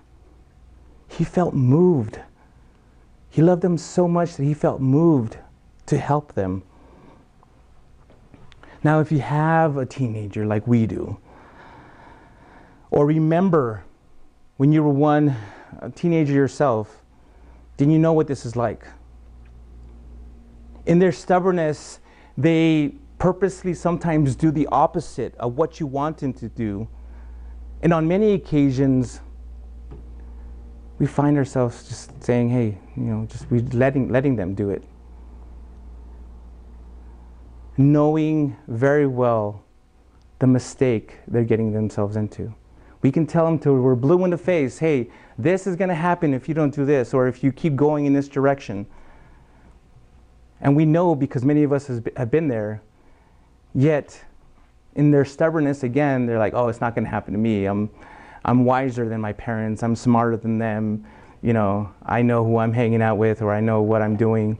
He 1.08 1.24
felt 1.24 1.54
moved. 1.54 2.20
He 3.30 3.42
loved 3.42 3.62
them 3.62 3.78
so 3.78 4.08
much 4.08 4.36
that 4.36 4.44
he 4.44 4.54
felt 4.54 4.82
moved 4.82 5.38
to 5.86 5.98
help 5.98 6.34
them. 6.34 6.64
Now, 8.84 9.00
if 9.00 9.12
you 9.12 9.20
have 9.20 9.78
a 9.78 9.86
teenager 9.86 10.46
like 10.46 10.66
we 10.66 10.88
do, 10.88 11.20
or 12.90 13.06
remember 13.06 13.84
when 14.62 14.72
you 14.72 14.84
were 14.84 14.94
one 14.94 15.36
a 15.80 15.90
teenager 15.90 16.34
yourself, 16.34 17.02
then 17.78 17.90
you 17.90 17.98
know 17.98 18.14
what 18.14 18.28
this 18.28 18.46
is 18.46 18.56
like. 18.56 18.86
In 20.86 21.00
their 21.00 21.12
stubbornness, 21.12 22.00
they 22.38 22.94
purposely 23.18 23.74
sometimes 23.74 24.36
do 24.36 24.52
the 24.52 24.68
opposite 24.68 25.34
of 25.38 25.58
what 25.58 25.80
you 25.80 25.88
want 25.88 26.20
them 26.20 26.32
to 26.34 26.48
do. 26.48 26.88
And 27.82 27.92
on 27.92 28.08
many 28.08 28.34
occasions, 28.34 29.22
we 31.00 31.08
find 31.08 31.40
ourselves 31.40 31.88
just 31.90 32.24
saying, 32.24 32.52
hey, 32.52 32.78
you 32.96 33.02
know, 33.02 33.26
just 33.26 33.52
letting, 33.74 34.10
letting 34.10 34.36
them 34.36 34.54
do 34.54 34.70
it. 34.70 34.84
Knowing 37.78 38.56
very 38.68 39.08
well 39.08 39.64
the 40.38 40.46
mistake 40.46 41.18
they're 41.28 41.44
getting 41.44 41.74
themselves 41.74 42.16
into. 42.16 42.54
We 43.02 43.12
can 43.12 43.26
tell 43.26 43.46
them 43.46 43.58
till 43.58 43.76
we're 43.76 43.96
blue 43.96 44.24
in 44.26 44.32
the 44.32 44.38
face, 44.38 44.78
hey, 44.78 45.10
this 45.38 45.66
is 45.66 45.76
going 45.76 45.90
to 45.90 45.96
happen 45.96 46.34
if 46.34 46.48
you 46.48 46.54
don't 46.54 46.74
do 46.74 46.86
this, 46.86 47.14
or 47.14 47.28
if 47.28 47.44
you 47.44 47.52
keep 47.52 47.76
going 47.76 48.06
in 48.06 48.14
this 48.14 48.28
direction. 48.28 48.86
And 50.60 50.76
we 50.76 50.86
know 50.86 51.16
because 51.16 51.44
many 51.44 51.64
of 51.64 51.74
us 51.74 51.88
have 51.88 52.30
been 52.30 52.48
there 52.48 52.82
Yet, 53.74 54.22
in 54.96 55.12
their 55.12 55.24
stubbornness, 55.24 55.84
again, 55.84 56.26
they're 56.26 56.40
like, 56.40 56.54
oh, 56.54 56.68
it's 56.68 56.82
not 56.82 56.94
going 56.94 57.06
to 57.06 57.10
happen 57.10 57.34
to 57.34 57.40
me. 57.40 57.66
I'm, 57.66 57.90
I'm 58.44 58.66
wiser 58.66 59.08
than 59.08 59.22
my 59.22 59.34
parents. 59.34 59.82
I'm 59.82 59.96
smarter 59.96 60.36
than 60.36 60.58
them. 60.58 61.06
You 61.42 61.54
know, 61.54 61.92
I 62.06 62.22
know 62.22 62.44
who 62.44 62.58
I'm 62.58 62.74
hanging 62.74 63.02
out 63.02 63.18
with 63.18 63.42
or 63.42 63.54
I 63.54 63.62
know 63.62 63.82
what 63.82 64.02
I'm 64.02 64.16
doing. 64.16 64.58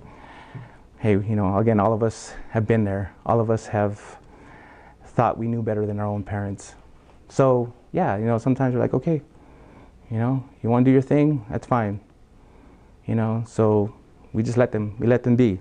Hey, 1.00 1.12
you 1.12 1.36
know, 1.36 1.58
again, 1.58 1.80
all 1.80 1.94
of 1.94 2.04
us 2.04 2.34
have 2.50 2.66
been 2.66 2.86
there. 2.86 3.14
All 3.26 3.40
of 3.40 3.52
us 3.52 3.68
have 3.68 4.18
thought 5.04 5.38
we 5.38 5.48
knew 5.48 5.62
better 5.62 5.86
than 5.86 6.00
our 6.00 6.06
own 6.06 6.24
parents. 6.24 6.76
So, 7.28 7.74
yeah, 7.92 8.18
you 8.18 8.26
know, 8.26 8.38
sometimes 8.38 8.74
you're 8.74 8.82
like, 8.82 8.94
okay, 8.94 9.22
you 10.10 10.18
know, 10.18 10.44
you 10.62 10.70
want 10.70 10.86
to 10.86 10.90
do 10.90 10.94
your 10.94 11.02
thing? 11.02 11.46
That's 11.50 11.68
fine. 11.68 12.00
You 13.06 13.16
know, 13.16 13.44
so 13.48 13.94
we 14.34 14.44
just 14.44 14.58
let 14.58 14.72
them, 14.72 14.96
we 15.00 15.08
let 15.08 15.24
them 15.24 15.36
be. 15.36 15.60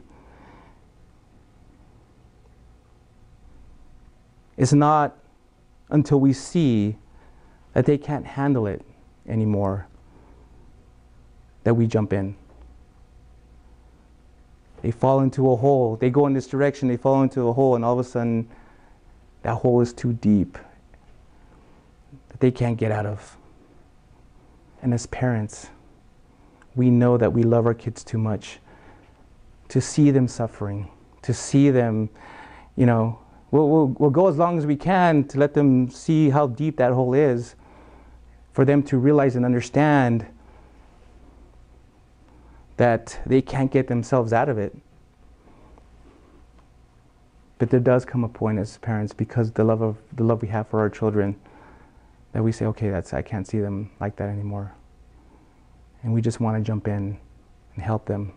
It's 4.56 4.72
not 4.72 5.16
until 5.88 6.20
we 6.20 6.32
see 6.32 6.96
that 7.72 7.86
they 7.86 7.98
can't 7.98 8.26
handle 8.26 8.66
it 8.66 8.84
anymore 9.26 9.88
that 11.64 11.74
we 11.74 11.86
jump 11.86 12.12
in. 12.12 12.36
They 14.82 14.90
fall 14.90 15.20
into 15.20 15.50
a 15.50 15.56
hole. 15.56 15.96
They 15.96 16.10
go 16.10 16.26
in 16.26 16.32
this 16.32 16.46
direction, 16.46 16.88
they 16.88 16.96
fall 16.96 17.22
into 17.22 17.48
a 17.48 17.52
hole, 17.52 17.74
and 17.74 17.84
all 17.84 17.98
of 17.98 17.98
a 17.98 18.08
sudden, 18.08 18.48
that 19.42 19.54
hole 19.54 19.80
is 19.80 19.92
too 19.92 20.12
deep 20.14 20.58
they 22.40 22.50
can't 22.50 22.76
get 22.76 22.90
out 22.90 23.06
of. 23.06 23.36
And 24.82 24.92
as 24.92 25.06
parents, 25.06 25.68
we 26.74 26.90
know 26.90 27.16
that 27.16 27.32
we 27.32 27.42
love 27.42 27.66
our 27.66 27.74
kids 27.74 28.02
too 28.02 28.18
much 28.18 28.58
to 29.68 29.80
see 29.80 30.10
them 30.10 30.26
suffering, 30.26 30.90
to 31.22 31.32
see 31.32 31.70
them, 31.70 32.10
you 32.76 32.86
know, 32.86 33.18
we'll, 33.50 33.68
we'll, 33.68 33.86
we'll 33.98 34.10
go 34.10 34.26
as 34.26 34.36
long 34.36 34.58
as 34.58 34.66
we 34.66 34.76
can 34.76 35.24
to 35.24 35.38
let 35.38 35.54
them 35.54 35.90
see 35.90 36.30
how 36.30 36.46
deep 36.46 36.76
that 36.78 36.92
hole 36.92 37.14
is, 37.14 37.54
for 38.52 38.64
them 38.64 38.82
to 38.82 38.98
realize 38.98 39.36
and 39.36 39.44
understand 39.44 40.26
that 42.78 43.20
they 43.26 43.42
can't 43.42 43.70
get 43.70 43.86
themselves 43.86 44.32
out 44.32 44.48
of 44.48 44.58
it. 44.58 44.76
But 47.58 47.70
there 47.70 47.80
does 47.80 48.04
come 48.06 48.24
a 48.24 48.28
point 48.28 48.58
as 48.58 48.78
parents, 48.78 49.12
because 49.12 49.52
the 49.52 49.62
love 49.62 49.82
of 49.82 49.98
the 50.14 50.24
love 50.24 50.40
we 50.40 50.48
have 50.48 50.66
for 50.68 50.80
our 50.80 50.88
children, 50.88 51.36
that 52.32 52.42
we 52.42 52.52
say, 52.52 52.66
okay, 52.66 52.90
that's 52.90 53.12
I 53.12 53.22
can't 53.22 53.46
see 53.46 53.60
them 53.60 53.90
like 54.00 54.16
that 54.16 54.28
anymore. 54.28 54.74
And 56.02 56.12
we 56.12 56.20
just 56.20 56.40
want 56.40 56.56
to 56.56 56.62
jump 56.66 56.88
in 56.88 57.18
and 57.74 57.84
help 57.84 58.06
them 58.06 58.32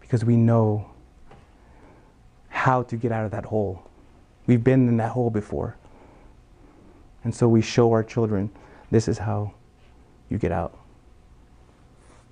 because 0.00 0.24
we 0.24 0.36
know 0.36 0.90
how 2.48 2.82
to 2.84 2.96
get 2.96 3.12
out 3.12 3.24
of 3.24 3.30
that 3.32 3.44
hole. 3.44 3.82
We've 4.46 4.62
been 4.62 4.88
in 4.88 4.96
that 4.98 5.10
hole 5.10 5.30
before. 5.30 5.76
And 7.24 7.34
so 7.34 7.48
we 7.48 7.62
show 7.62 7.90
our 7.92 8.02
children 8.02 8.50
this 8.90 9.08
is 9.08 9.18
how 9.18 9.52
you 10.28 10.38
get 10.38 10.52
out. 10.52 10.78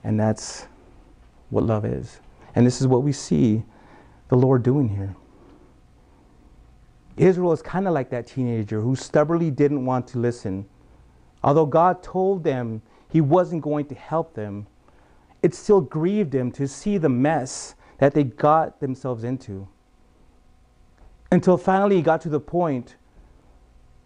And 0.04 0.18
that's 0.18 0.66
what 1.50 1.64
love 1.64 1.84
is. 1.84 2.20
And 2.54 2.66
this 2.66 2.80
is 2.80 2.86
what 2.86 3.02
we 3.02 3.12
see 3.12 3.64
the 4.28 4.36
Lord 4.36 4.62
doing 4.62 4.88
here. 4.88 5.16
Israel 7.16 7.52
is 7.52 7.62
kind 7.62 7.86
of 7.86 7.94
like 7.94 8.10
that 8.10 8.26
teenager 8.26 8.80
who 8.80 8.96
stubbornly 8.96 9.50
didn't 9.50 9.84
want 9.84 10.06
to 10.08 10.18
listen. 10.18 10.66
Although 11.44 11.66
God 11.66 12.02
told 12.02 12.44
them 12.44 12.82
he 13.08 13.20
wasn't 13.20 13.62
going 13.62 13.86
to 13.86 13.94
help 13.94 14.34
them, 14.34 14.66
it 15.42 15.54
still 15.54 15.80
grieved 15.80 16.34
him 16.34 16.50
to 16.52 16.66
see 16.66 16.98
the 16.98 17.08
mess 17.08 17.74
that 17.98 18.14
they 18.14 18.24
got 18.24 18.80
themselves 18.80 19.24
into. 19.24 19.68
Until 21.30 21.56
finally 21.56 21.96
he 21.96 22.02
got 22.02 22.20
to 22.22 22.28
the 22.28 22.40
point 22.40 22.96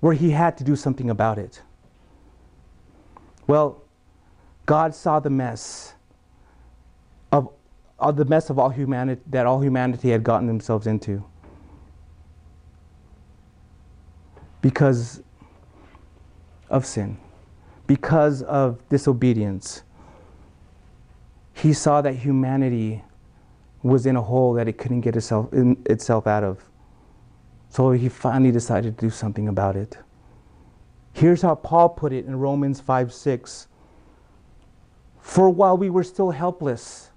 where 0.01 0.15
he 0.15 0.31
had 0.31 0.57
to 0.59 0.65
do 0.65 0.77
something 0.77 1.11
about 1.11 1.39
it. 1.39 1.63
Well, 3.47 3.83
God 4.65 4.95
saw 4.95 5.21
the 5.21 5.31
mess 5.31 5.95
of, 7.31 7.51
of 7.99 8.17
the 8.17 8.25
mess 8.25 8.51
of 8.51 8.59
all 8.59 8.71
humanity 8.71 9.21
that 9.29 9.47
all 9.47 9.61
humanity 9.63 10.11
had 10.11 10.25
gotten 10.25 10.47
themselves 10.47 10.87
into. 10.87 11.25
Because 14.67 15.23
of 16.71 16.85
sin, 16.85 17.19
because 17.87 18.43
of 18.43 18.81
disobedience. 18.89 19.85
He 21.55 21.73
saw 21.73 22.01
that 22.01 22.15
humanity 22.15 23.05
was 23.85 24.07
in 24.07 24.17
a 24.17 24.23
hole 24.23 24.55
that 24.55 24.67
it 24.67 24.77
couldn't 24.77 25.03
get 25.03 25.15
itself, 25.15 25.53
itself 25.53 26.27
out 26.27 26.43
of. 26.43 26.65
So 27.69 27.93
he 27.93 28.09
finally 28.09 28.51
decided 28.51 28.99
to 28.99 29.07
do 29.07 29.09
something 29.09 29.47
about 29.47 29.77
it. 29.77 29.99
Here's 31.13 31.43
how 31.43 31.55
Paul 31.55 31.91
put 31.91 32.13
it 32.13 32.27
in 32.27 32.35
Romans 32.35 32.81
5 32.81 33.13
6. 33.13 33.69
For 35.21 35.49
while 35.49 35.77
we 35.77 35.91
were 35.91 36.03
still 36.03 36.33
helpless, 36.33 37.11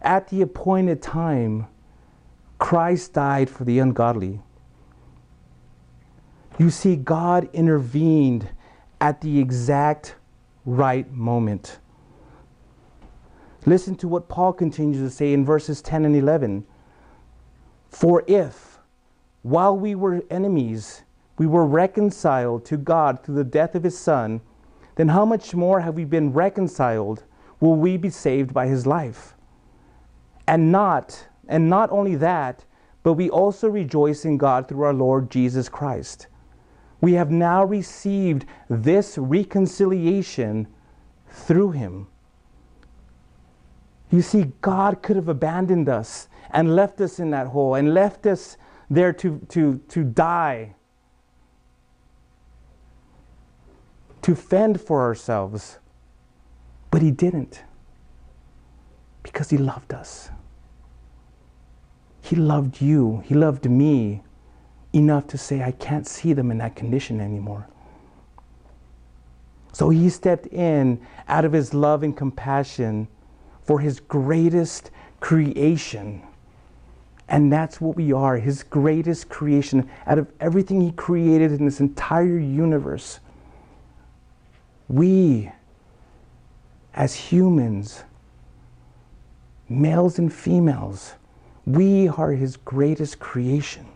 at 0.00 0.26
the 0.26 0.42
appointed 0.42 1.00
time, 1.00 1.68
Christ 2.58 3.12
died 3.12 3.48
for 3.48 3.62
the 3.62 3.78
ungodly. 3.78 4.40
You 6.58 6.70
see, 6.70 6.96
God 6.96 7.48
intervened 7.52 8.48
at 9.00 9.20
the 9.20 9.38
exact 9.38 10.16
right 10.64 11.10
moment. 11.12 11.78
Listen 13.64 13.94
to 13.96 14.08
what 14.08 14.28
Paul 14.28 14.52
continues 14.52 14.98
to 14.98 15.14
say 15.14 15.32
in 15.32 15.44
verses 15.44 15.80
10 15.82 16.04
and 16.04 16.16
11. 16.16 16.64
For 17.88 18.24
if, 18.26 18.78
while 19.42 19.76
we 19.76 19.94
were 19.94 20.22
enemies, 20.30 21.02
we 21.38 21.46
were 21.46 21.66
reconciled 21.66 22.64
to 22.66 22.76
God 22.76 23.22
through 23.22 23.36
the 23.36 23.44
death 23.44 23.74
of 23.74 23.84
his 23.84 23.98
Son, 23.98 24.40
then 24.96 25.08
how 25.08 25.24
much 25.24 25.54
more 25.54 25.80
have 25.80 25.94
we 25.94 26.04
been 26.04 26.32
reconciled? 26.32 27.24
Will 27.60 27.76
we 27.76 27.96
be 27.96 28.10
saved 28.10 28.52
by 28.52 28.66
his 28.66 28.86
life? 28.86 29.34
And 30.46 30.70
not, 30.70 31.28
and 31.48 31.70
not 31.70 31.90
only 31.90 32.16
that, 32.16 32.64
but 33.02 33.14
we 33.14 33.30
also 33.30 33.68
rejoice 33.68 34.24
in 34.24 34.36
God 34.36 34.68
through 34.68 34.82
our 34.82 34.94
Lord 34.94 35.30
Jesus 35.30 35.68
Christ. 35.68 36.26
We 37.02 37.14
have 37.14 37.32
now 37.32 37.64
received 37.64 38.46
this 38.70 39.18
reconciliation 39.18 40.68
through 41.28 41.72
him. 41.72 42.06
You 44.10 44.22
see, 44.22 44.52
God 44.60 45.02
could 45.02 45.16
have 45.16 45.28
abandoned 45.28 45.88
us 45.88 46.28
and 46.50 46.76
left 46.76 47.00
us 47.00 47.18
in 47.18 47.30
that 47.30 47.48
hole 47.48 47.74
and 47.74 47.92
left 47.92 48.24
us 48.26 48.56
there 48.88 49.12
to, 49.14 49.40
to, 49.48 49.78
to 49.88 50.04
die, 50.04 50.76
to 54.20 54.36
fend 54.36 54.80
for 54.80 55.02
ourselves. 55.02 55.78
But 56.92 57.02
He 57.02 57.10
didn't 57.10 57.64
because 59.24 59.50
He 59.50 59.58
loved 59.58 59.92
us. 59.92 60.30
He 62.20 62.36
loved 62.36 62.80
you, 62.80 63.24
He 63.24 63.34
loved 63.34 63.68
me 63.68 64.22
enough 64.92 65.26
to 65.28 65.38
say, 65.38 65.62
I 65.62 65.72
can't 65.72 66.06
see 66.06 66.32
them 66.32 66.50
in 66.50 66.58
that 66.58 66.76
condition 66.76 67.20
anymore. 67.20 67.66
So 69.72 69.88
He 69.88 70.08
stepped 70.10 70.46
in 70.48 71.00
out 71.28 71.44
of 71.44 71.52
His 71.52 71.72
love 71.72 72.02
and 72.02 72.16
compassion 72.16 73.08
for 73.64 73.80
His 73.80 74.00
greatest 74.00 74.90
creation. 75.20 76.22
And 77.28 77.50
that's 77.50 77.80
what 77.80 77.96
we 77.96 78.12
are, 78.12 78.36
His 78.36 78.62
greatest 78.62 79.28
creation. 79.28 79.88
Out 80.06 80.18
of 80.18 80.30
everything 80.40 80.80
He 80.80 80.92
created 80.92 81.52
in 81.52 81.64
this 81.64 81.80
entire 81.80 82.38
universe, 82.38 83.20
we, 84.88 85.50
as 86.92 87.14
humans, 87.14 88.02
males 89.68 90.18
and 90.18 90.30
females, 90.30 91.14
we 91.64 92.08
are 92.08 92.32
His 92.32 92.58
greatest 92.58 93.18
creation. 93.18 93.86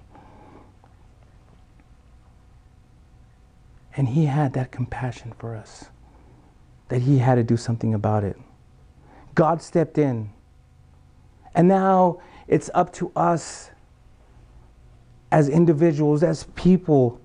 And 3.97 4.09
He 4.09 4.27
had 4.27 4.53
that 4.53 4.71
compassion 4.71 5.33
for 5.39 5.57
us, 5.57 5.87
that 6.89 7.01
He 7.01 7.19
had 7.19 7.37
to 7.37 7.43
do 7.43 7.57
something 7.57 7.95
about 7.95 8.25
it. 8.25 8.37
God 9.35 9.63
stepped 9.63 9.99
in. 9.99 10.31
And 11.55 11.69
now 11.69 12.21
it's 12.47 12.71
up 12.75 12.93
to 12.95 13.11
us 13.17 13.71
as 15.33 15.49
individuals, 15.49 16.23
as 16.23 16.45
people, 16.55 17.21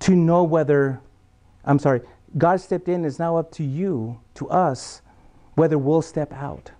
to 0.00 0.14
know 0.14 0.42
whether, 0.42 1.00
I'm 1.64 1.78
sorry, 1.78 2.02
God 2.36 2.60
stepped 2.60 2.88
in. 2.88 3.04
It's 3.04 3.18
now 3.18 3.36
up 3.36 3.52
to 3.52 3.64
you, 3.64 4.20
to 4.34 4.48
us, 4.50 5.00
whether 5.54 5.78
we'll 5.78 6.02
step 6.02 6.32
out. 6.32 6.72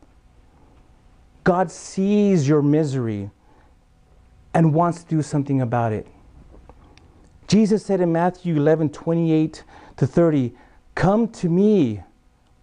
God 1.44 1.70
sees 1.70 2.48
your 2.48 2.62
misery 2.62 3.30
and 4.54 4.74
wants 4.74 5.02
to 5.04 5.08
do 5.08 5.22
something 5.22 5.60
about 5.60 5.92
it. 5.92 6.06
Jesus 7.52 7.84
said 7.84 8.00
in 8.00 8.10
Matthew 8.10 8.56
11 8.56 8.88
28 8.88 9.64
to 9.98 10.06
30, 10.06 10.54
Come 10.94 11.28
to 11.28 11.50
me, 11.50 12.00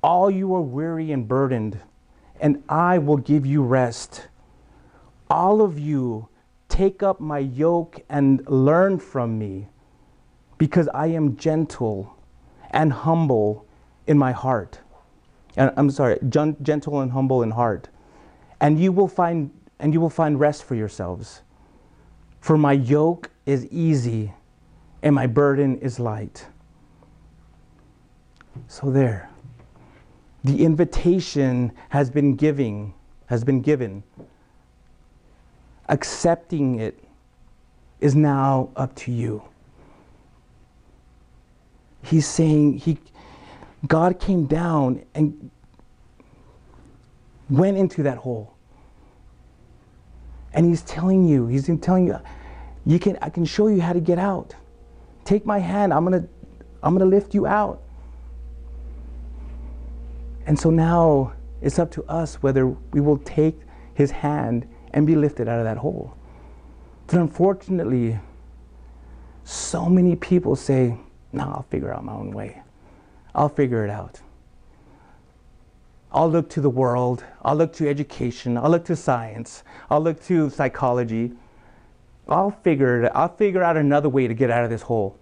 all 0.01 0.31
you 0.31 0.55
are 0.55 0.61
weary 0.61 1.11
and 1.11 1.27
burdened, 1.27 1.79
and 2.41 2.63
I 2.67 2.97
will 2.97 3.17
give 3.17 3.45
you 3.45 3.61
rest. 3.61 4.29
All 5.29 5.61
of 5.61 5.77
you 5.77 6.27
take 6.69 7.03
up 7.03 7.19
my 7.19 7.37
yoke 7.37 8.01
and 8.09 8.41
learn 8.49 8.97
from 8.97 9.37
me, 9.37 9.67
because 10.57 10.89
I 10.91 11.05
am 11.05 11.37
gentle 11.37 12.17
and 12.71 12.91
humble 12.91 13.67
in 14.07 14.17
my 14.17 14.31
heart. 14.31 14.79
And 15.55 15.71
I'm 15.77 15.91
sorry, 15.91 16.17
gentle 16.29 17.01
and 17.01 17.11
humble 17.11 17.43
in 17.43 17.51
heart. 17.51 17.89
And 18.59 18.79
you 18.79 18.91
will 18.91 19.07
find 19.07 19.51
and 19.79 19.93
you 19.93 20.01
will 20.01 20.09
find 20.09 20.39
rest 20.39 20.63
for 20.63 20.73
yourselves. 20.73 21.43
For 22.41 22.57
my 22.57 22.73
yoke 22.73 23.29
is 23.45 23.67
easy 23.67 24.33
and 25.01 25.15
my 25.15 25.27
burden 25.27 25.77
is 25.79 25.99
light. 25.99 26.45
So 28.67 28.91
there 28.91 29.29
the 30.43 30.63
invitation 30.63 31.71
has 31.89 32.09
been 32.09 32.35
giving 32.35 32.93
has 33.25 33.43
been 33.43 33.61
given 33.61 34.01
accepting 35.89 36.79
it 36.79 37.03
is 37.99 38.15
now 38.15 38.69
up 38.77 38.95
to 38.95 39.11
you 39.11 39.43
He's 42.03 42.27
saying 42.27 42.77
he, 42.77 42.97
God 43.87 44.19
came 44.19 44.45
down 44.45 45.03
and 45.13 45.51
went 47.49 47.77
into 47.77 48.03
that 48.03 48.17
hole. 48.17 48.55
And 50.53 50.65
he's 50.65 50.81
telling 50.81 51.27
you, 51.27 51.47
he's 51.47 51.69
telling 51.81 52.07
you, 52.07 52.19
you 52.85 52.99
can, 52.99 53.17
I 53.21 53.29
can 53.29 53.45
show 53.45 53.67
you 53.67 53.81
how 53.81 53.93
to 53.93 53.99
get 53.99 54.17
out. 54.17 54.55
Take 55.29 55.45
my 55.45 55.59
hand. 55.59 55.93
I'm 55.93 56.03
gonna, 56.05 56.27
I'm 56.81 56.97
gonna 56.97 57.05
lift 57.05 57.35
you 57.35 57.45
out. 57.45 57.83
And 60.47 60.57
so 60.57 60.71
now 60.71 61.33
it's 61.61 61.77
up 61.77 61.91
to 61.91 62.03
us 62.05 62.41
whether 62.41 62.65
we 62.65 62.99
will 62.99 63.19
take 63.19 63.59
his 63.93 64.09
hand 64.09 64.67
and 64.91 65.05
be 65.05 65.15
lifted 65.15 65.47
out 65.47 65.59
of 65.59 65.65
that 65.65 65.77
hole. 65.77 66.15
But 67.05 67.19
unfortunately, 67.19 68.19
so 69.43 69.85
many 69.85 70.15
people 70.15 70.55
say, 70.55 70.97
No, 71.31 71.43
I'll 71.43 71.67
figure 71.69 71.93
out 71.93 72.03
my 72.03 72.13
own 72.13 72.31
way. 72.31 72.63
I'll 73.35 73.49
figure 73.49 73.85
it 73.85 73.91
out. 73.91 74.21
I'll 76.11 76.31
look 76.31 76.49
to 76.49 76.59
the 76.59 76.71
world. 76.71 77.23
I'll 77.43 77.55
look 77.55 77.71
to 77.73 77.87
education. 77.87 78.57
I'll 78.57 78.71
look 78.71 78.85
to 78.85 78.95
science. 78.95 79.63
I'll 79.91 80.01
look 80.01 80.23
to 80.23 80.49
psychology. 80.49 81.33
I'll 82.29 82.51
figure 82.51 83.03
it. 83.03 83.11
I'll 83.15 83.35
figure 83.35 83.63
out 83.63 83.75
another 83.77 84.09
way 84.09 84.27
to 84.27 84.33
get 84.33 84.51
out 84.51 84.63
of 84.63 84.69
this 84.69 84.83
hole. 84.83 85.17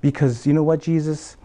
Because 0.00 0.46
you 0.46 0.52
know 0.52 0.62
what, 0.62 0.80
Jesus? 0.80 1.36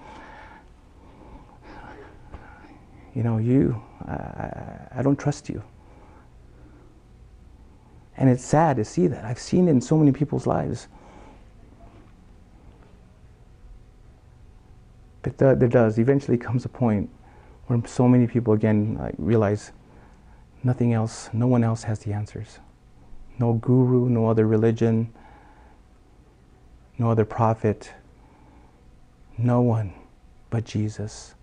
You 3.14 3.24
know, 3.24 3.38
you, 3.38 3.82
I, 4.06 4.88
I 4.96 5.02
don't 5.02 5.18
trust 5.18 5.50
you. 5.50 5.62
And 8.18 8.30
it's 8.30 8.46
sad 8.46 8.78
to 8.78 8.86
see 8.86 9.08
that. 9.08 9.26
I've 9.26 9.40
seen 9.40 9.68
it 9.68 9.72
in 9.72 9.82
so 9.82 9.98
many 9.98 10.12
people's 10.12 10.48
lives. 10.48 10.88
But 15.24 15.38
there 15.38 15.56
does. 15.56 15.98
Eventually 16.00 16.38
comes 16.38 16.66
a 16.66 16.70
point 16.70 17.10
where 17.68 17.82
so 17.86 18.08
many 18.08 18.28
people 18.28 18.54
again 18.54 18.98
like, 19.00 19.16
realize 19.18 19.72
nothing 20.64 20.94
else, 20.94 21.30
no 21.34 21.48
one 21.48 21.64
else 21.64 21.84
has 21.84 22.00
the 22.00 22.14
answers. 22.14 22.60
No 23.44 23.56
guru, 23.56 24.08
no 24.08 24.30
other 24.30 24.48
religion, 24.48 25.14
no 26.98 27.12
other 27.12 27.26
prophet, 27.26 27.92
no 29.38 29.60
one 29.60 29.94
but 30.50 30.64
Jesus. 30.64 31.36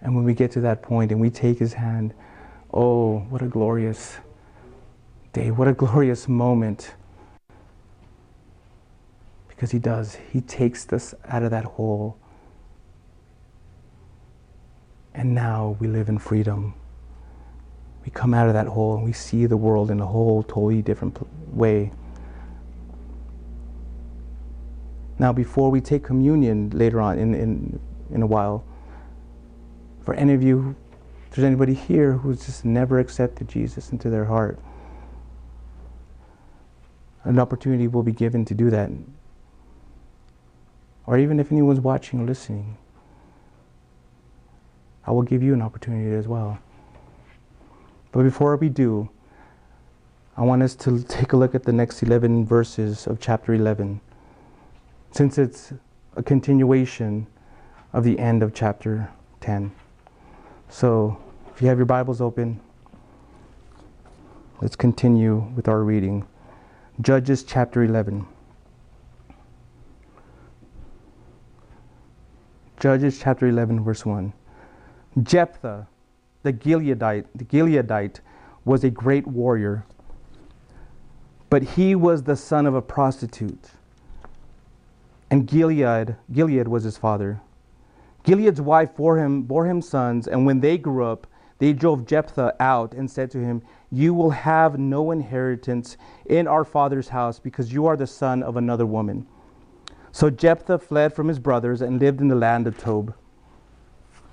And 0.00 0.16
when 0.16 0.24
we 0.24 0.34
get 0.34 0.50
to 0.50 0.60
that 0.62 0.82
point 0.82 1.12
and 1.12 1.20
we 1.20 1.30
take 1.30 1.60
his 1.60 1.74
hand, 1.74 2.12
oh, 2.72 3.20
what 3.30 3.40
a 3.40 3.46
glorious 3.46 4.16
day, 5.32 5.52
what 5.52 5.68
a 5.68 5.72
glorious 5.72 6.26
moment. 6.26 6.94
Because 9.46 9.70
he 9.70 9.78
does, 9.78 10.18
he 10.32 10.40
takes 10.40 10.92
us 10.92 11.14
out 11.28 11.44
of 11.44 11.52
that 11.52 11.64
hole 11.64 12.18
and 15.14 15.36
now 15.36 15.76
we 15.78 15.86
live 15.86 16.08
in 16.08 16.18
freedom. 16.18 16.74
We 18.04 18.10
come 18.10 18.34
out 18.34 18.48
of 18.48 18.54
that 18.54 18.66
hole 18.66 18.94
and 18.96 19.04
we 19.04 19.12
see 19.12 19.46
the 19.46 19.56
world 19.56 19.90
in 19.90 20.00
a 20.00 20.06
whole 20.06 20.42
totally 20.42 20.82
different 20.82 21.18
way. 21.54 21.90
Now, 25.18 25.32
before 25.32 25.70
we 25.70 25.80
take 25.80 26.02
communion 26.02 26.70
later 26.70 27.00
on 27.00 27.18
in, 27.18 27.34
in, 27.34 27.80
in 28.10 28.22
a 28.22 28.26
while, 28.26 28.64
for 30.02 30.12
any 30.14 30.34
of 30.34 30.42
you, 30.42 30.76
if 31.26 31.36
there's 31.36 31.46
anybody 31.46 31.72
here 31.72 32.12
who's 32.12 32.44
just 32.44 32.64
never 32.64 32.98
accepted 32.98 33.48
Jesus 33.48 33.90
into 33.90 34.10
their 34.10 34.24
heart, 34.26 34.58
an 37.22 37.38
opportunity 37.38 37.88
will 37.88 38.02
be 38.02 38.12
given 38.12 38.44
to 38.44 38.54
do 38.54 38.68
that. 38.70 38.90
Or 41.06 41.18
even 41.18 41.40
if 41.40 41.50
anyone's 41.50 41.80
watching 41.80 42.20
or 42.20 42.26
listening, 42.26 42.76
I 45.06 45.10
will 45.12 45.22
give 45.22 45.42
you 45.42 45.54
an 45.54 45.62
opportunity 45.62 46.14
as 46.14 46.28
well. 46.28 46.58
But 48.14 48.22
before 48.22 48.54
we 48.54 48.68
do, 48.68 49.10
I 50.36 50.42
want 50.42 50.62
us 50.62 50.76
to 50.76 51.02
take 51.02 51.32
a 51.32 51.36
look 51.36 51.52
at 51.52 51.64
the 51.64 51.72
next 51.72 52.00
11 52.00 52.46
verses 52.46 53.08
of 53.08 53.18
chapter 53.18 53.54
11, 53.54 54.00
since 55.10 55.36
it's 55.36 55.72
a 56.14 56.22
continuation 56.22 57.26
of 57.92 58.04
the 58.04 58.16
end 58.20 58.44
of 58.44 58.54
chapter 58.54 59.10
10. 59.40 59.72
So, 60.68 61.18
if 61.52 61.60
you 61.60 61.66
have 61.66 61.76
your 61.76 61.86
Bibles 61.86 62.20
open, 62.20 62.60
let's 64.62 64.76
continue 64.76 65.52
with 65.56 65.66
our 65.66 65.82
reading. 65.82 66.24
Judges 67.00 67.42
chapter 67.42 67.82
11. 67.82 68.24
Judges 72.78 73.18
chapter 73.18 73.48
11, 73.48 73.82
verse 73.82 74.06
1. 74.06 74.32
Jephthah, 75.24 75.88
the 76.44 76.52
Gileadite, 76.52 77.24
the 77.34 77.44
Gileadite 77.44 78.20
was 78.64 78.84
a 78.84 78.90
great 78.90 79.26
warrior, 79.26 79.84
but 81.50 81.62
he 81.62 81.94
was 81.94 82.22
the 82.22 82.36
son 82.36 82.66
of 82.66 82.74
a 82.74 82.82
prostitute. 82.82 83.70
And 85.30 85.48
Gilead, 85.48 86.16
Gilead 86.30 86.68
was 86.68 86.84
his 86.84 86.98
father. 86.98 87.40
Gilead's 88.24 88.60
wife 88.60 88.94
bore 88.94 89.18
him, 89.18 89.42
bore 89.42 89.66
him 89.66 89.82
sons, 89.82 90.28
and 90.28 90.46
when 90.46 90.60
they 90.60 90.78
grew 90.78 91.04
up, 91.04 91.26
they 91.58 91.72
drove 91.72 92.06
Jephthah 92.06 92.54
out 92.60 92.92
and 92.92 93.10
said 93.10 93.30
to 93.30 93.38
him, 93.38 93.62
You 93.90 94.12
will 94.12 94.30
have 94.30 94.78
no 94.78 95.12
inheritance 95.12 95.96
in 96.26 96.46
our 96.46 96.64
father's 96.64 97.08
house 97.08 97.38
because 97.38 97.72
you 97.72 97.86
are 97.86 97.96
the 97.96 98.06
son 98.06 98.42
of 98.42 98.56
another 98.56 98.86
woman. 98.86 99.26
So 100.12 100.28
Jephthah 100.30 100.78
fled 100.78 101.14
from 101.14 101.28
his 101.28 101.38
brothers 101.38 101.80
and 101.80 102.00
lived 102.00 102.20
in 102.20 102.28
the 102.28 102.34
land 102.34 102.66
of 102.66 102.76
Tob. 102.76 103.14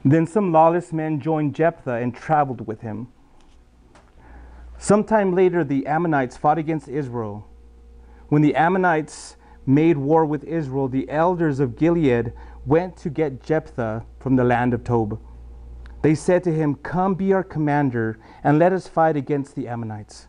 Then 0.04 0.26
some 0.26 0.52
lawless 0.52 0.92
men 0.92 1.20
joined 1.20 1.56
Jephthah 1.56 1.96
and 1.96 2.16
traveled 2.16 2.68
with 2.68 2.82
him. 2.82 3.08
Sometime 4.78 5.36
later, 5.36 5.64
the 5.64 5.86
Ammonites 5.86 6.38
fought 6.38 6.58
against 6.58 6.88
Israel. 6.88 7.48
When 8.30 8.42
the 8.42 8.56
Ammonites 8.56 9.36
made 9.66 9.98
war 9.98 10.26
with 10.26 10.44
Israel, 10.44 10.88
the 10.88 11.08
elders 11.10 11.60
of 11.60 11.76
Gilead 11.76 12.34
went 12.66 12.98
to 12.98 13.10
get 13.10 13.44
Jephthah 13.44 14.06
from 14.20 14.36
the 14.36 14.44
land 14.44 14.74
of 14.74 14.84
Tob. 14.84 15.20
They 16.02 16.16
said 16.16 16.44
to 16.46 16.54
him, 16.54 16.76
Come 16.76 17.14
be 17.14 17.32
our 17.32 17.44
commander, 17.44 18.20
and 18.44 18.58
let 18.58 18.74
us 18.74 18.88
fight 18.88 19.16
against 19.16 19.56
the 19.56 19.68
Ammonites. 19.68 20.28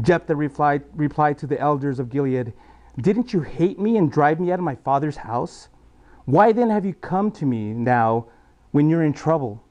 Jephthah 0.00 0.34
replied, 0.34 0.82
replied 0.94 1.36
to 1.38 1.46
the 1.46 1.60
elders 1.60 1.98
of 1.98 2.08
Gilead, 2.08 2.54
Didn't 2.98 3.34
you 3.34 3.42
hate 3.42 3.78
me 3.78 3.98
and 3.98 4.10
drive 4.10 4.40
me 4.40 4.50
out 4.50 4.58
of 4.58 4.64
my 4.64 4.76
father's 4.76 5.18
house? 5.18 5.68
Why 6.24 6.52
then 6.52 6.70
have 6.70 6.86
you 6.86 6.94
come 6.94 7.30
to 7.32 7.44
me 7.44 7.74
now 7.74 8.28
when 8.72 8.90
you're 8.90 9.04
in 9.04 9.12
trouble? 9.12 9.62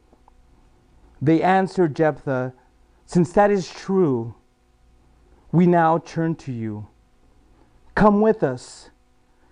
They 1.21 1.41
answered 1.43 1.95
Jephthah, 1.95 2.53
Since 3.05 3.33
that 3.33 3.51
is 3.51 3.69
true, 3.69 4.33
we 5.51 5.67
now 5.67 5.99
turn 5.99 6.35
to 6.35 6.51
you. 6.51 6.87
Come 7.93 8.21
with 8.21 8.41
us, 8.41 8.89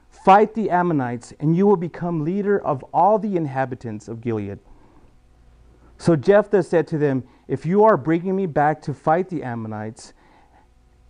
fight 0.10 0.54
the 0.54 0.70
Ammonites, 0.70 1.34
and 1.40 1.56
you 1.56 1.68
will 1.68 1.76
become 1.76 2.24
leader 2.24 2.60
of 2.60 2.84
all 2.94 3.20
the 3.20 3.36
inhabitants 3.36 4.08
of 4.08 4.22
Gilead. 4.22 4.60
So 5.98 6.16
Jephthah 6.16 6.64
said 6.64 6.88
to 6.88 6.98
them, 6.98 7.24
If 7.48 7.66
you 7.66 7.84
are 7.84 7.98
bringing 7.98 8.36
me 8.36 8.46
back 8.46 8.82
to 8.84 8.94
fight 8.94 9.30
the 9.30 9.44
Ammonites, 9.44 10.14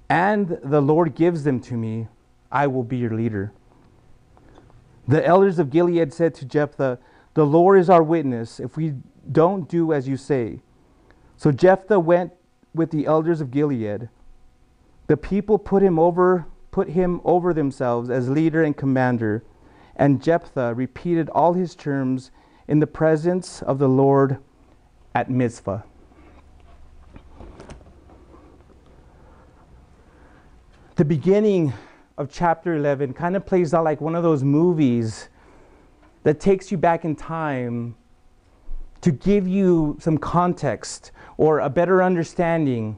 and 0.10 0.58
the 0.63 0.82
Lord 0.82 1.13
gives 1.13 1.43
them 1.43 1.60
to 1.62 1.75
me, 1.75 2.08
I 2.52 2.65
will 2.65 2.84
be 2.84 2.97
your 2.97 3.13
leader. 3.13 3.54
The 5.08 5.25
elders 5.25 5.60
of 5.60 5.69
Gilead 5.69 6.12
said 6.12 6.34
to 6.36 6.45
Jephthah, 6.45 6.99
the 7.39 7.45
Lord 7.45 7.80
is 7.80 7.89
our 7.89 8.04
witness 8.04 8.60
if 8.60 8.75
we 8.75 8.95
don't 9.32 9.69
do 9.69 9.93
as 9.93 10.10
you 10.10 10.17
say. 10.17 10.60
So 11.38 11.54
Jephthah 11.54 11.97
went 11.97 12.34
with 12.75 12.91
the 12.91 13.06
elders 13.06 13.39
of 13.39 13.49
Gilead. 13.49 14.10
The 15.08 15.15
people 15.15 15.58
put 15.58 15.82
him 15.82 15.97
over 15.97 16.47
put 16.71 16.89
him 16.89 17.21
over 17.23 17.54
themselves 17.54 18.10
as 18.10 18.30
leader 18.30 18.62
and 18.62 18.75
commander, 18.75 19.45
and 19.95 20.21
Jephthah 20.21 20.73
repeated 20.75 21.30
all 21.30 21.54
his 21.54 21.75
terms 21.75 22.30
in 22.67 22.82
the 22.82 22.88
presence 22.88 23.62
of 23.62 23.80
the 23.80 23.88
Lord 23.88 24.39
at 25.15 25.32
Mizpah. 25.32 25.84
The 30.97 31.06
beginning 31.06 31.71
of 32.17 32.30
chapter 32.30 32.75
11 32.75 33.13
kind 33.13 33.38
of 33.38 33.45
plays 33.45 33.73
out 33.73 33.86
like 33.86 34.02
one 34.02 34.15
of 34.15 34.23
those 34.23 34.43
movies 34.43 35.30
that 36.23 36.39
takes 36.39 36.71
you 36.71 36.77
back 36.77 37.05
in 37.05 37.15
time 37.15 37.95
to 39.01 39.12
give 39.12 39.47
you 39.47 39.97
some 39.99 40.17
context 40.17 41.12
or 41.38 41.60
a 41.60 41.69
better 41.69 42.03
understanding 42.03 42.97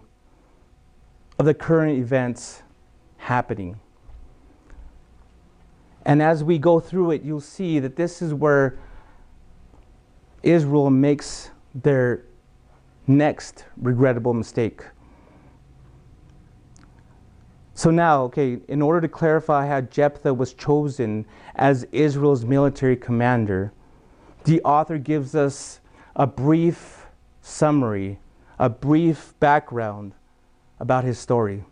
of 1.38 1.46
the 1.46 1.54
current 1.54 1.98
events 1.98 2.64
happening. 3.18 3.80
And 6.06 6.22
as 6.22 6.44
we 6.44 6.58
go 6.58 6.80
through 6.80 7.12
it, 7.12 7.22
you'll 7.22 7.42
see 7.42 7.80
that 7.80 7.96
this 7.96 8.22
is 8.22 8.34
where 8.34 8.80
Israel 10.42 10.90
makes 10.90 11.52
their 11.76 12.26
next 13.06 13.66
regrettable 13.78 14.34
mistake. 14.34 14.84
So 17.82 17.90
now, 17.90 18.22
okay, 18.26 18.60
in 18.68 18.80
order 18.80 19.02
to 19.02 19.08
clarify 19.08 19.68
how 19.68 19.82
Jephthah 19.82 20.36
was 20.36 20.54
chosen 20.54 21.26
as 21.56 21.84
Israel's 21.92 22.46
military 22.46 22.96
commander, 22.96 23.74
the 24.44 24.62
author 24.62 25.00
gives 25.00 25.34
us 25.34 25.80
a 26.16 26.28
brief 26.28 27.08
summary, 27.42 28.20
a 28.60 28.70
brief 28.70 29.34
background 29.40 30.14
about 30.80 31.06
his 31.06 31.18
story. 31.18 31.64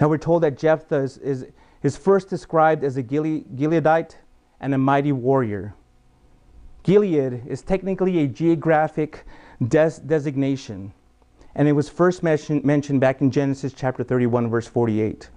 Now 0.00 0.08
we're 0.08 0.18
told 0.18 0.42
that 0.42 0.58
Jephthah 0.58 0.96
is, 0.96 1.18
is, 1.18 1.46
is 1.84 1.96
first 1.96 2.28
described 2.28 2.82
as 2.82 2.96
a 2.96 3.02
Gileadite 3.04 4.16
and 4.58 4.74
a 4.74 4.78
mighty 4.78 5.12
warrior. 5.12 5.76
Gilead 6.82 7.44
is 7.46 7.62
technically 7.62 8.24
a 8.24 8.26
geographic 8.26 9.24
des- 9.68 10.00
designation, 10.04 10.92
and 11.56 11.66
it 11.66 11.72
was 11.72 11.88
first 11.88 12.22
mention- 12.22 12.60
mentioned 12.64 13.00
back 13.00 13.22
in 13.22 13.30
Genesis 13.30 13.72
chapter 13.72 14.04
31, 14.04 14.48
verse 14.48 14.68
48. 14.68 15.30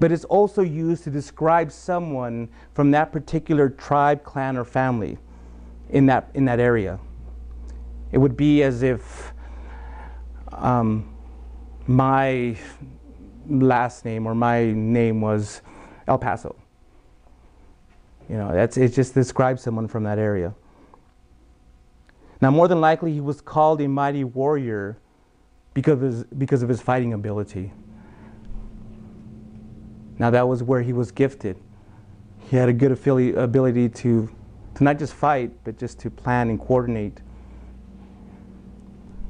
But 0.00 0.10
it's 0.10 0.24
also 0.24 0.62
used 0.62 1.04
to 1.04 1.10
describe 1.10 1.70
someone 1.70 2.48
from 2.72 2.90
that 2.92 3.12
particular 3.12 3.68
tribe, 3.68 4.24
clan, 4.24 4.56
or 4.56 4.64
family 4.64 5.18
in 5.90 6.06
that, 6.06 6.30
in 6.32 6.46
that 6.46 6.58
area. 6.58 6.98
It 8.10 8.16
would 8.16 8.38
be 8.38 8.62
as 8.62 8.82
if 8.82 9.34
um, 10.50 11.14
my 11.86 12.56
last 13.46 14.06
name 14.06 14.26
or 14.26 14.34
my 14.34 14.72
name 14.72 15.20
was 15.20 15.60
El 16.08 16.16
Paso. 16.16 16.56
You 18.30 18.36
know, 18.38 18.50
that's, 18.50 18.78
it 18.78 18.94
just 18.94 19.12
describes 19.12 19.60
someone 19.60 19.88
from 19.88 20.04
that 20.04 20.18
area. 20.18 20.54
Now, 22.40 22.50
more 22.50 22.68
than 22.68 22.80
likely, 22.80 23.12
he 23.12 23.20
was 23.20 23.40
called 23.40 23.80
a 23.80 23.88
mighty 23.88 24.24
warrior 24.24 24.98
because 25.74 25.92
of 25.94 26.00
his, 26.00 26.24
because 26.24 26.62
of 26.62 26.68
his 26.68 26.80
fighting 26.80 27.12
ability. 27.12 27.72
Now, 30.18 30.30
that 30.30 30.48
was 30.48 30.62
where 30.62 30.82
he 30.82 30.92
was 30.92 31.10
gifted. 31.10 31.58
He 32.48 32.56
had 32.56 32.68
a 32.68 32.72
good 32.72 32.92
ability 32.92 33.88
to, 33.88 34.30
to 34.74 34.84
not 34.84 34.98
just 34.98 35.14
fight, 35.14 35.52
but 35.64 35.78
just 35.78 35.98
to 36.00 36.10
plan 36.10 36.48
and 36.48 36.58
coordinate. 36.58 37.20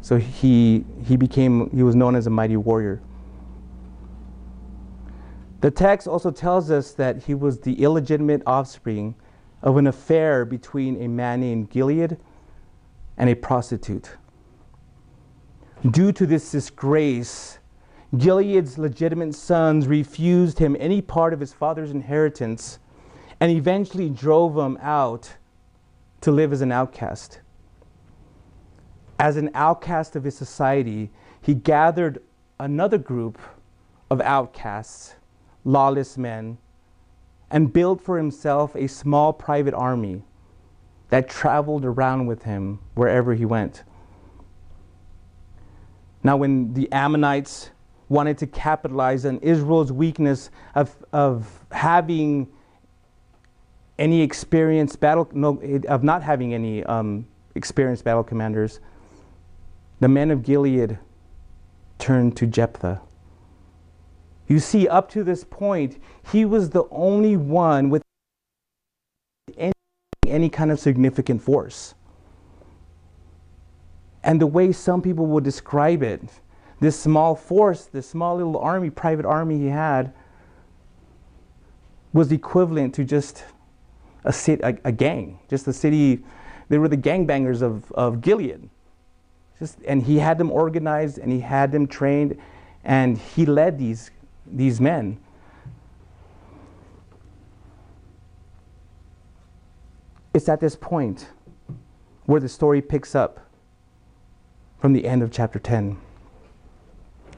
So 0.01 0.17
he, 0.17 0.85
he 1.05 1.17
became, 1.17 1.71
he 1.71 1.83
was 1.83 1.95
known 1.95 2.17
as 2.17 2.27
a 2.27 2.31
mighty 2.31 2.57
warrior. 2.57 3.03
The 5.61 5.71
text 5.71 6.09
also 6.09 6.31
tells 6.31 6.71
us 6.71 6.93
that 6.93 7.25
he 7.25 7.35
was 7.35 7.61
the 7.61 7.83
illegitimate 7.83 8.43
offspring 8.47 9.15
of 9.63 9.77
an 9.77 9.87
affair 9.87 10.45
between 10.47 11.03
a 11.03 11.09
man 11.09 11.41
named 11.41 11.69
Gilead 11.69 12.17
and 13.21 13.29
a 13.29 13.37
prostitute. 13.37 14.17
Due 15.91 16.11
to 16.11 16.25
this 16.25 16.51
disgrace, 16.51 17.59
Gilead's 18.17 18.79
legitimate 18.79 19.35
sons 19.35 19.87
refused 19.87 20.59
him 20.59 20.75
any 20.81 21.03
part 21.03 21.35
of 21.35 21.39
his 21.39 21.53
father's 21.53 21.91
inheritance 21.91 22.79
and 23.39 23.53
eventually 23.53 24.09
drove 24.09 24.57
him 24.57 24.79
out 24.81 25.37
to 26.23 26.33
live 26.33 26.51
as 26.51 26.63
an 26.63 26.73
outcast. 26.73 27.41
As 29.19 29.37
an 29.37 29.51
outcast 29.55 30.17
of 30.17 30.25
his 30.25 30.37
society, 30.37 31.11
he 31.43 31.55
gathered 31.55 32.23
another 32.59 32.97
group 32.97 33.39
of 34.11 34.23
outcasts 34.23 35.17
lawless 35.63 36.17
men, 36.17 36.57
and 37.51 37.71
built 37.71 38.01
for 38.01 38.17
himself 38.17 38.75
a 38.75 38.87
small 38.87 39.35
private 39.35 39.75
army 39.75 40.23
that 41.11 41.29
traveled 41.29 41.85
around 41.85 42.27
with 42.27 42.45
him 42.45 42.79
wherever 42.95 43.35
he 43.35 43.45
went. 43.45 43.83
Now, 46.23 46.37
when 46.37 46.73
the 46.75 46.91
Ammonites 46.93 47.71
wanted 48.09 48.39
to 48.39 48.47
capitalize 48.47 49.25
on 49.25 49.39
Israel's 49.39 49.93
weakness 49.93 50.51
of, 50.75 50.95
of 51.13 51.65
having 51.71 52.49
any 53.99 54.23
experienced 54.23 54.99
battle, 55.01 55.29
no, 55.33 55.61
of 55.89 56.03
not 56.03 56.23
having 56.23 56.55
any 56.55 56.83
um, 56.85 57.27
experienced 57.55 58.05
battle 58.05 58.25
commanders, 58.25 58.81
the 60.01 60.09
men 60.09 60.31
of 60.31 60.43
Gilead 60.43 60.99
turned 61.99 62.37
to 62.39 62.47
Jephthah. 62.47 63.01
You 64.49 64.59
see, 64.59 64.89
up 64.89 65.09
to 65.11 65.23
this 65.23 65.45
point, 65.45 66.03
he 66.33 66.45
was 66.45 66.71
the 66.71 66.85
only 66.91 67.37
one 67.37 67.89
with 67.91 68.03
any 70.31 70.49
kind 70.49 70.71
of 70.71 70.79
significant 70.79 71.43
force. 71.43 71.95
And 74.23 74.41
the 74.41 74.47
way 74.47 74.73
some 74.73 75.03
people 75.03 75.27
would 75.27 75.45
describe 75.45 76.03
it, 76.03 76.23
this 76.81 76.99
small 76.99 77.35
force, 77.35 77.87
this 77.87 78.09
small 78.09 78.37
little 78.37 78.59
army, 78.59 78.91
private 78.91 79.27
army 79.27 79.59
he 79.59 79.67
had, 79.67 80.13
was 82.13 82.33
equivalent 82.33 82.95
to 82.95 83.05
just 83.05 83.45
a, 84.25 84.33
city, 84.33 84.63
a, 84.63 84.77
a 84.85 84.93
gang, 84.93 85.39
just 85.49 85.67
a 85.69 85.73
city. 85.73 86.25
They 86.69 86.79
were 86.79 86.89
the 86.89 86.97
gangbangers 86.97 87.63
of, 87.63 87.91
of 87.93 88.21
Gilead. 88.21 88.69
Just, 89.59 89.79
and 89.87 90.03
he 90.03 90.19
had 90.19 90.39
them 90.39 90.51
organized 90.51 91.19
and 91.19 91.31
he 91.31 91.41
had 91.41 91.71
them 91.71 91.87
trained 91.87 92.39
and 92.83 93.19
he 93.19 93.45
led 93.45 93.79
these 93.79 94.11
these 94.47 94.81
men. 94.81 95.19
It's 100.33 100.49
at 100.49 100.61
this 100.61 100.77
point 100.77 101.29
where 102.27 102.41
the 102.41 102.49
story 102.49 102.81
picks 102.81 103.15
up 103.15 103.41
from 104.79 104.93
the 104.93 105.07
end 105.07 105.23
of 105.23 105.31
chapter 105.31 105.59
10. 105.59 105.99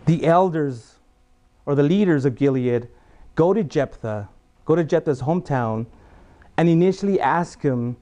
The 0.07 0.27
elders 0.27 0.97
or 1.65 1.75
the 1.75 1.83
leaders 1.83 2.25
of 2.25 2.35
Gilead 2.35 2.89
go 3.35 3.55
to 3.55 3.65
Jephthah, 3.65 4.29
go 4.65 4.77
to 4.77 4.85
Jephthah's 4.85 5.23
hometown, 5.23 5.87
and 6.57 6.69
initially 6.69 7.19
ask 7.19 7.63
him 7.63 7.97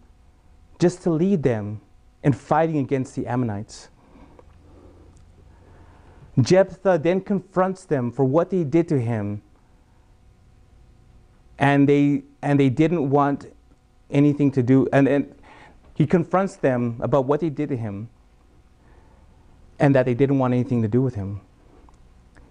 just 0.79 1.03
to 1.03 1.11
lead 1.11 1.43
them 1.43 1.81
in 2.25 2.33
fighting 2.33 2.79
against 2.79 3.15
the 3.15 3.27
Ammonites. 3.27 3.89
Jephthah 6.41 6.99
then 7.03 7.21
confronts 7.21 7.85
them 7.85 8.11
for 8.11 8.25
what 8.25 8.51
they 8.51 8.65
did 8.65 8.89
to 8.89 9.01
him. 9.01 9.43
And 11.59 11.89
they, 11.89 12.25
and 12.43 12.59
they 12.59 12.71
didn't 12.71 13.11
want 13.11 13.47
anything 14.11 14.51
to 14.53 14.63
do. 14.63 14.89
And, 14.93 15.09
and 15.09 15.35
he 15.95 16.07
confronts 16.07 16.57
them 16.57 16.97
about 17.01 17.27
what 17.27 17.41
they 17.41 17.51
did 17.51 17.69
to 17.71 17.77
him 17.77 18.09
and 19.79 19.95
that 19.95 20.07
they 20.07 20.15
didn't 20.15 20.39
want 20.39 20.55
anything 20.55 20.83
to 20.83 20.89
do 20.89 21.03
with 21.03 21.15
him. 21.15 21.41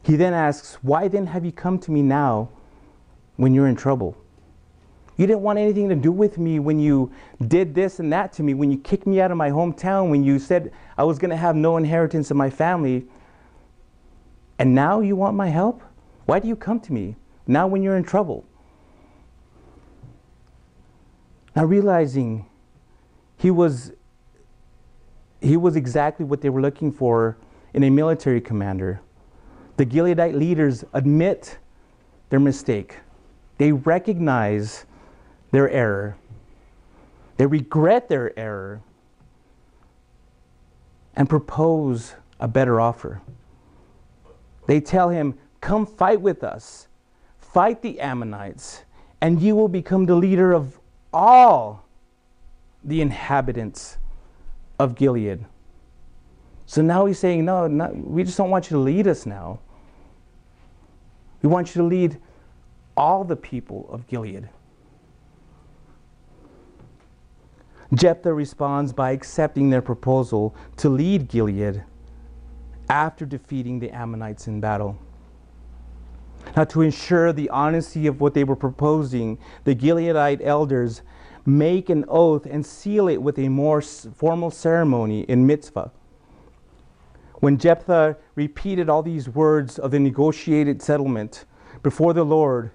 He 0.04 0.16
then 0.16 0.34
asks, 0.34 0.76
Why 0.82 1.08
then 1.08 1.28
have 1.28 1.46
you 1.46 1.52
come 1.52 1.80
to 1.80 1.92
me 1.92 2.02
now 2.02 2.50
when 3.36 3.54
you're 3.54 3.68
in 3.68 3.76
trouble? 3.76 4.18
You 5.18 5.28
didn't 5.28 5.42
want 5.42 5.60
anything 5.60 5.90
to 5.90 5.96
do 5.96 6.14
with 6.14 6.38
me 6.38 6.60
when 6.60 6.80
you 6.80 7.12
did 7.46 7.76
this 7.76 8.00
and 8.00 8.12
that 8.14 8.32
to 8.34 8.44
me, 8.44 8.54
when 8.54 8.72
you 8.72 8.78
kicked 8.78 9.06
me 9.06 9.20
out 9.20 9.32
of 9.32 9.38
my 9.38 9.50
hometown, 9.50 10.10
when 10.10 10.24
you 10.24 10.40
said 10.40 10.72
I 10.98 11.04
was 11.04 11.20
going 11.20 11.30
to 11.30 11.36
have 11.36 11.58
no 11.58 11.76
inheritance 11.76 12.32
in 12.32 12.38
my 12.38 12.50
family. 12.50 13.06
And 14.58 14.74
now 14.74 15.02
you 15.02 15.16
want 15.16 15.36
my 15.36 15.50
help? 15.50 15.84
Why 16.26 16.40
do 16.40 16.48
you 16.48 16.56
come 16.56 16.80
to 16.82 16.94
me 16.94 17.18
now 17.48 17.68
when 17.68 17.84
you're 17.84 17.98
in 17.98 18.04
trouble? 18.04 18.46
Now 21.60 21.66
realizing 21.66 22.46
he 23.36 23.52
was 23.52 23.92
he 25.42 25.58
was 25.58 25.76
exactly 25.76 26.26
what 26.26 26.40
they 26.40 26.50
were 26.50 26.62
looking 26.62 26.90
for 26.90 27.36
in 27.74 27.84
a 27.84 27.90
military 27.90 28.40
commander. 28.40 29.02
The 29.76 29.86
Gileadite 29.86 30.36
leaders 30.36 30.86
admit 30.94 31.58
their 32.30 32.40
mistake. 32.40 33.00
They 33.58 33.74
recognize 33.74 34.86
their 35.52 35.70
error. 35.70 36.16
They 37.36 37.46
regret 37.46 38.08
their 38.08 38.32
error 38.40 38.82
and 41.18 41.28
propose 41.28 42.16
a 42.40 42.48
better 42.48 42.80
offer. 42.80 43.22
They 44.66 44.80
tell 44.80 45.10
him, 45.10 45.38
Come 45.60 45.86
fight 45.86 46.22
with 46.22 46.42
us, 46.42 46.88
fight 47.38 47.82
the 47.82 48.00
Ammonites, 48.00 48.86
and 49.20 49.42
you 49.42 49.58
will 49.58 49.68
become 49.68 50.06
the 50.06 50.16
leader 50.16 50.54
of 50.54 50.79
all 51.14 51.86
the 52.84 53.02
inhabitants 53.02 53.98
of 54.78 54.96
Gilead. 54.96 55.46
So 56.66 56.82
now 56.82 57.06
he's 57.06 57.20
saying, 57.20 57.46
No, 57.46 57.68
not, 57.68 57.96
we 57.96 58.24
just 58.24 58.38
don't 58.38 58.50
want 58.50 58.70
you 58.70 58.78
to 58.78 58.82
lead 58.82 59.08
us 59.08 59.26
now. 59.26 59.60
We 61.42 61.50
want 61.50 61.76
you 61.76 61.82
to 61.82 61.88
lead 61.88 62.20
all 62.96 63.24
the 63.24 63.36
people 63.36 63.88
of 63.90 64.08
Gilead. 64.08 64.50
Jephthah 67.94 68.34
responds 68.34 68.94
by 68.94 69.12
accepting 69.12 69.70
their 69.70 69.82
proposal 69.82 70.56
to 70.78 70.90
lead 70.90 71.28
Gilead 71.28 71.84
after 72.90 73.26
defeating 73.26 73.80
the 73.80 73.90
Ammonites 73.90 74.48
in 74.48 74.60
battle. 74.60 74.98
Now, 76.56 76.64
to 76.66 76.82
ensure 76.82 77.32
the 77.32 77.50
honesty 77.50 78.08
of 78.08 78.22
what 78.22 78.34
they 78.34 78.44
were 78.44 78.56
proposing, 78.56 79.38
the 79.64 79.76
Gileadite 79.76 80.42
elders 80.44 81.02
make 81.46 81.90
an 81.90 82.06
oath 82.08 82.46
and 82.46 82.66
seal 82.66 83.08
it 83.08 83.22
with 83.22 83.40
a 83.40 83.50
more 83.50 83.82
formal 83.82 84.52
ceremony 84.52 85.22
in 85.22 85.46
Mizpah, 85.48 85.90
When 87.36 87.58
Jephthah 87.58 88.18
repeated 88.36 88.90
all 88.90 89.02
these 89.02 89.30
words 89.30 89.80
of 89.80 89.92
the 89.92 90.00
negotiated 90.00 90.82
settlement 90.82 91.46
before 91.82 92.14
the 92.14 92.26
Lord, 92.26 92.72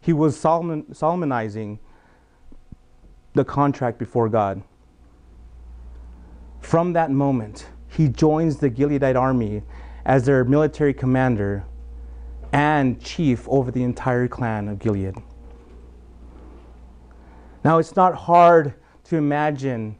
he 0.00 0.12
was 0.12 0.38
Solomon, 0.38 0.92
solemnizing 0.94 1.78
the 3.34 3.44
contract 3.44 3.98
before 3.98 4.28
God. 4.28 4.62
From 6.60 6.92
that 6.94 7.10
moment, 7.10 7.66
he 7.86 8.08
joins 8.08 8.56
the 8.56 8.70
Gileadite 8.70 9.16
army 9.16 9.62
as 10.04 10.24
their 10.24 10.44
military 10.44 10.94
commander 10.94 11.64
and 12.52 13.00
chief 13.02 13.48
over 13.48 13.70
the 13.70 13.82
entire 13.82 14.28
clan 14.28 14.68
of 14.68 14.78
Gilead. 14.78 15.14
Now, 17.62 17.78
it's 17.78 17.94
not 17.96 18.14
hard 18.14 18.74
to 19.04 19.16
imagine 19.16 19.96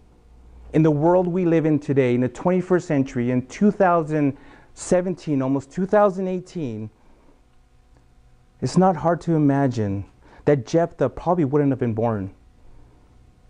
in 0.73 0.83
the 0.83 0.91
world 0.91 1.27
we 1.27 1.45
live 1.45 1.67
in 1.67 1.79
today, 1.79 2.15
in 2.15 2.21
the 2.21 2.29
21st 2.29 2.83
century, 2.83 3.31
in 3.31 3.47
2017, 3.47 5.43
almost 5.43 5.71
2018, 5.73 6.91
it's 8.61 8.77
not 8.77 8.97
hard 8.97 9.21
to 9.23 9.35
imagine 9.35 10.05
that 10.45 10.67
Jephthah 10.67 11.11
probably 11.11 11.45
wouldn't 11.45 11.71
have 11.71 11.79
been 11.79 11.95
born 11.95 12.33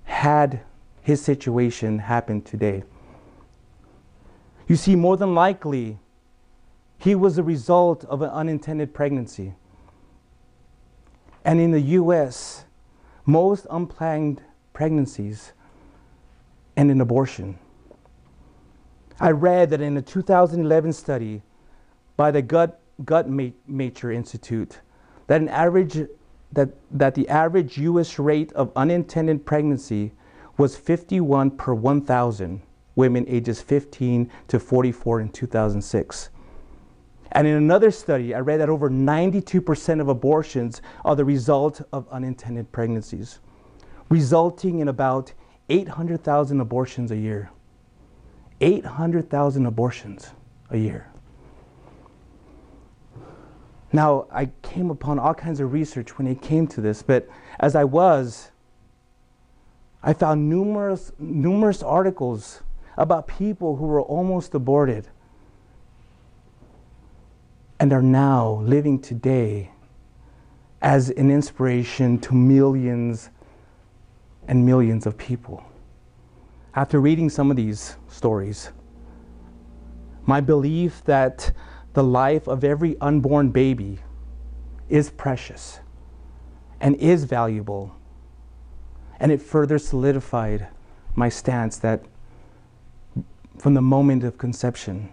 had 0.05 0.61
his 1.03 1.23
situation 1.23 1.99
happened 1.99 2.45
today. 2.45 2.85
You 4.67 4.77
see, 4.77 4.95
more 4.95 5.17
than 5.17 5.35
likely, 5.35 5.99
he 7.01 7.15
was 7.15 7.37
the 7.37 7.43
result 7.43 8.05
of 8.05 8.21
an 8.21 8.31
unintended 8.31 8.93
pregnancy. 8.93 9.55
And 11.45 11.59
in 11.59 11.71
the 11.71 11.81
US, 11.81 12.67
most 13.25 13.67
unplanned 13.71 14.43
pregnancies 14.75 15.53
end 16.77 16.91
in 16.91 17.01
abortion. 17.01 17.59
I 19.19 19.31
read 19.31 19.71
that 19.71 19.81
in 19.81 19.97
a 19.97 20.03
2011 20.03 20.93
study 20.93 21.43
by 22.17 22.31
the 22.31 22.43
Gut, 22.43 22.81
Guttmacher 23.05 24.15
Institute, 24.15 24.81
that 25.27 25.41
an 25.41 25.49
average 25.49 26.07
that, 26.53 26.69
that 26.91 27.15
the 27.15 27.29
average 27.29 27.79
US 27.79 28.19
rate 28.19 28.53
of 28.53 28.73
unintended 28.77 29.47
pregnancy 29.47 30.13
was 30.59 30.77
51 30.77 31.53
per 31.53 31.73
1,000 31.73 32.61
women 32.97 33.25
ages 33.29 33.63
15 33.63 34.31
to 34.49 34.59
44 34.59 35.21
in 35.21 35.29
2006. 35.31 36.31
And 37.33 37.47
in 37.47 37.55
another 37.55 37.91
study, 37.91 38.35
I 38.35 38.41
read 38.41 38.61
that 38.61 38.69
over 38.69 38.91
92% 38.91 40.01
of 40.01 40.09
abortions 40.09 40.83
are 41.05 41.15
the 41.15 41.25
result 41.25 41.81
of 41.93 42.09
unintended 42.11 42.73
pregnancies, 42.73 43.39
resulting 44.09 44.81
in 44.81 44.89
about 44.89 45.33
800,000 45.69 46.61
abortions 46.61 47.11
a 47.11 47.17
year. 47.17 47.51
800,000 48.61 49.67
abortions 49.67 50.31
a 50.71 50.77
year. 50.77 51.07
Now, 53.93 54.27
I 54.31 54.51
came 54.63 54.91
upon 54.91 55.19
all 55.19 55.35
kinds 55.35 55.61
of 55.61 55.73
research 55.73 56.19
when 56.19 56.27
it 56.27 56.43
came 56.43 56.67
to 56.69 56.81
this, 56.81 57.03
but 57.03 57.29
as 57.59 57.75
I 57.75 57.85
was, 57.85 58.51
I 60.03 60.13
found 60.13 60.49
numerous, 60.49 61.13
numerous 61.19 61.83
articles 61.83 62.63
about 62.97 63.27
people 63.27 63.77
who 63.77 63.87
were 63.87 64.03
almost 64.03 64.55
aborted 64.55 65.09
and 67.81 67.95
are 67.95 68.03
now 68.03 68.61
living 68.63 69.01
today 69.01 69.71
as 70.83 71.09
an 71.09 71.31
inspiration 71.31 72.19
to 72.19 72.35
millions 72.35 73.31
and 74.47 74.67
millions 74.67 75.07
of 75.07 75.17
people. 75.17 75.65
After 76.75 77.01
reading 77.01 77.31
some 77.31 77.51
of 77.51 77.57
these 77.57 77.97
stories, 78.07 78.71
my 80.27 80.43
belief 80.43 81.03
that 81.07 81.53
the 81.95 82.05
life 82.05 82.47
of 82.47 82.65
every 82.65 83.01
unborn 83.01 83.49
baby 83.51 83.99
is 84.91 85.09
precious 85.09 85.81
and 86.83 86.95
is 86.97 87.25
valuable. 87.25 87.97
And 89.19 89.33
it 89.33 89.41
further 89.41 89.79
solidified 89.79 90.69
my 91.15 91.31
stance 91.31 91.79
that 91.79 92.05
from 93.59 93.73
the 93.73 93.83
moment 93.83 94.23
of 94.23 94.37
conception, 94.37 95.09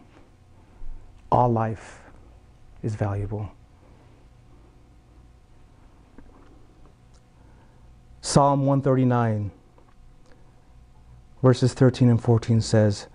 all 1.31 1.49
life 1.49 1.96
is 2.87 2.95
valuable. 2.95 3.51
Psalm 8.21 8.65
139, 8.65 9.51
verses 11.43 11.73
13 11.73 12.09
and 12.09 12.21
14 12.21 12.61
says, 12.61 13.07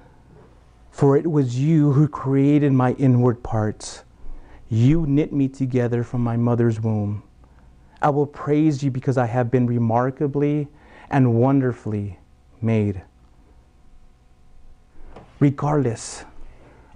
for 0.93 1.17
it 1.17 1.27
was 1.27 1.59
you 1.59 1.93
who 1.93 2.07
created 2.07 2.73
my 2.73 2.93
inward 2.93 3.43
parts. 3.43 4.05
You 4.69 5.07
knit 5.07 5.33
me 5.33 5.49
together 5.49 6.05
from 6.05 6.23
my 6.23 6.37
mother's 6.37 6.81
womb. 6.81 7.23
I 8.03 8.11
will 8.11 8.27
praise 8.27 8.83
you 8.83 8.91
because 8.91 9.17
I 9.17 9.27
have 9.27 9.51
been 9.51 9.67
remarkably 9.67 10.69
and 11.11 11.35
wonderfully 11.35 12.19
made. 12.61 13.03
Regardless 15.41 16.25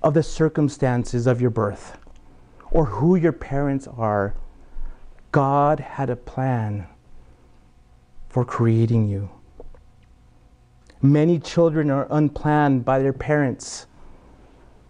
of 0.02 0.14
the 0.14 0.22
circumstances 0.22 1.26
of 1.26 1.40
your 1.40 1.50
birth 1.50 1.96
or 2.76 2.84
who 2.84 3.16
your 3.16 3.32
parents 3.32 3.88
are, 3.88 4.34
God 5.32 5.80
had 5.80 6.10
a 6.10 6.14
plan 6.14 6.86
for 8.28 8.44
creating 8.44 9.08
you. 9.08 9.30
Many 11.00 11.38
children 11.38 11.90
are 11.90 12.06
unplanned 12.10 12.84
by 12.84 12.98
their 12.98 13.14
parents, 13.14 13.86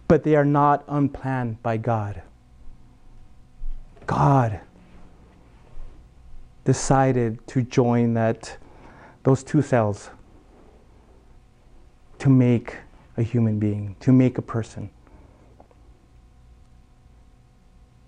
but 0.09 0.25
they 0.25 0.35
are 0.35 0.43
not 0.43 0.83
unplanned 0.89 1.63
by 1.63 1.77
God. 1.77 2.21
God 4.05 4.59
decided 6.65 7.47
to 7.47 7.61
join 7.61 8.15
that 8.15 8.57
those 9.23 9.45
two 9.45 9.61
cells 9.61 10.09
to 12.19 12.27
make 12.27 12.75
a 13.15 13.23
human 13.23 13.59
being, 13.59 13.95
to 14.01 14.11
make 14.11 14.37
a 14.37 14.41
person. 14.41 14.89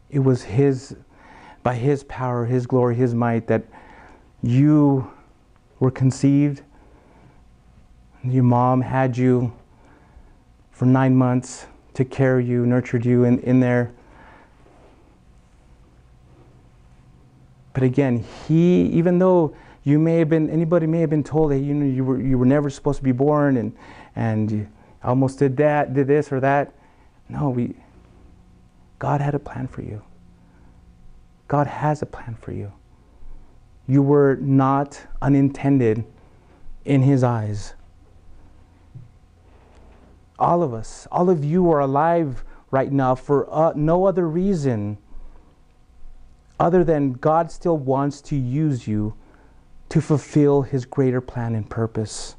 It 0.09 0.19
was 0.19 0.43
his 0.43 0.95
by 1.61 1.75
his 1.75 2.03
power, 2.05 2.45
his 2.45 2.65
glory, 2.65 2.95
his 2.95 3.13
might 3.13 3.47
that 3.47 3.63
you 4.41 5.11
were 5.79 5.91
conceived 5.91 6.63
your 8.23 8.43
mom 8.43 8.81
had 8.81 9.17
you 9.17 9.51
for 10.71 10.85
nine 10.85 11.15
months, 11.15 11.67
took 11.93 12.09
care 12.09 12.39
you, 12.39 12.65
nurtured 12.65 13.05
you 13.05 13.23
in, 13.23 13.39
in 13.39 13.59
there. 13.59 13.91
But 17.73 17.83
again, 17.83 18.25
he, 18.47 18.83
even 18.87 19.19
though 19.19 19.55
you 19.83 19.99
may 19.99 20.19
have 20.19 20.29
been, 20.29 20.49
anybody 20.49 20.85
may 20.85 20.99
have 20.99 21.09
been 21.09 21.23
told 21.23 21.51
that 21.51 21.59
you 21.59 21.73
know 21.73 21.85
you 21.85 22.03
were 22.03 22.19
you 22.19 22.37
were 22.37 22.45
never 22.45 22.69
supposed 22.69 22.97
to 22.97 23.03
be 23.03 23.11
born 23.11 23.57
and 23.57 23.75
and 24.15 24.69
almost 25.03 25.39
did 25.39 25.55
that, 25.57 25.93
did 25.93 26.07
this 26.07 26.31
or 26.31 26.39
that. 26.41 26.73
No, 27.29 27.49
we 27.49 27.75
God 28.99 29.21
had 29.21 29.33
a 29.33 29.39
plan 29.39 29.67
for 29.67 29.81
you. 29.81 30.01
God 31.47 31.67
has 31.67 32.01
a 32.01 32.05
plan 32.05 32.35
for 32.39 32.51
you. 32.51 32.71
You 33.87 34.03
were 34.03 34.35
not 34.35 35.01
unintended 35.21 36.05
in 36.85 37.01
his 37.01 37.23
eyes 37.23 37.73
all 40.39 40.63
of 40.63 40.73
us, 40.73 41.07
all 41.11 41.29
of 41.29 41.43
you 41.43 41.69
are 41.71 41.81
alive 41.81 42.43
right 42.71 42.91
now 42.91 43.13
for 43.13 43.51
uh, 43.53 43.73
no 43.75 44.05
other 44.05 44.27
reason 44.27 44.97
other 46.59 46.83
than 46.83 47.13
God 47.13 47.51
still 47.51 47.77
wants 47.77 48.21
to 48.21 48.35
use 48.35 48.87
you 48.87 49.13
to 49.89 50.01
fulfill 50.01 50.61
his 50.61 50.85
greater 50.85 51.21
plan 51.21 51.55
and 51.55 51.69
purpose. 51.69 52.35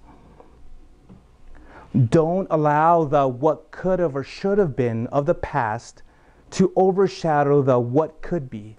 Don't 2.08 2.46
allow 2.50 3.04
the 3.04 3.26
what 3.26 3.70
could 3.70 3.98
have 3.98 4.14
or 4.14 4.22
should 4.22 4.58
have 4.58 4.76
been 4.76 5.06
of 5.08 5.26
the 5.26 5.34
past 5.34 6.02
to 6.50 6.72
overshadow 6.76 7.62
the 7.62 7.78
what 7.78 8.22
could 8.22 8.50
be 8.50 8.76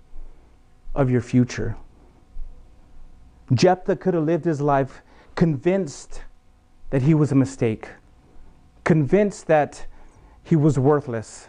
of 0.93 1.09
your 1.09 1.21
future. 1.21 1.77
Jephthah 3.53 3.95
could 3.95 4.13
have 4.13 4.23
lived 4.23 4.45
his 4.45 4.61
life 4.61 5.01
convinced 5.35 6.23
that 6.89 7.01
he 7.01 7.13
was 7.13 7.31
a 7.31 7.35
mistake 7.35 7.87
convinced 8.83 9.47
that 9.47 9.85
he 10.43 10.55
was 10.55 10.77
worthless. 10.77 11.47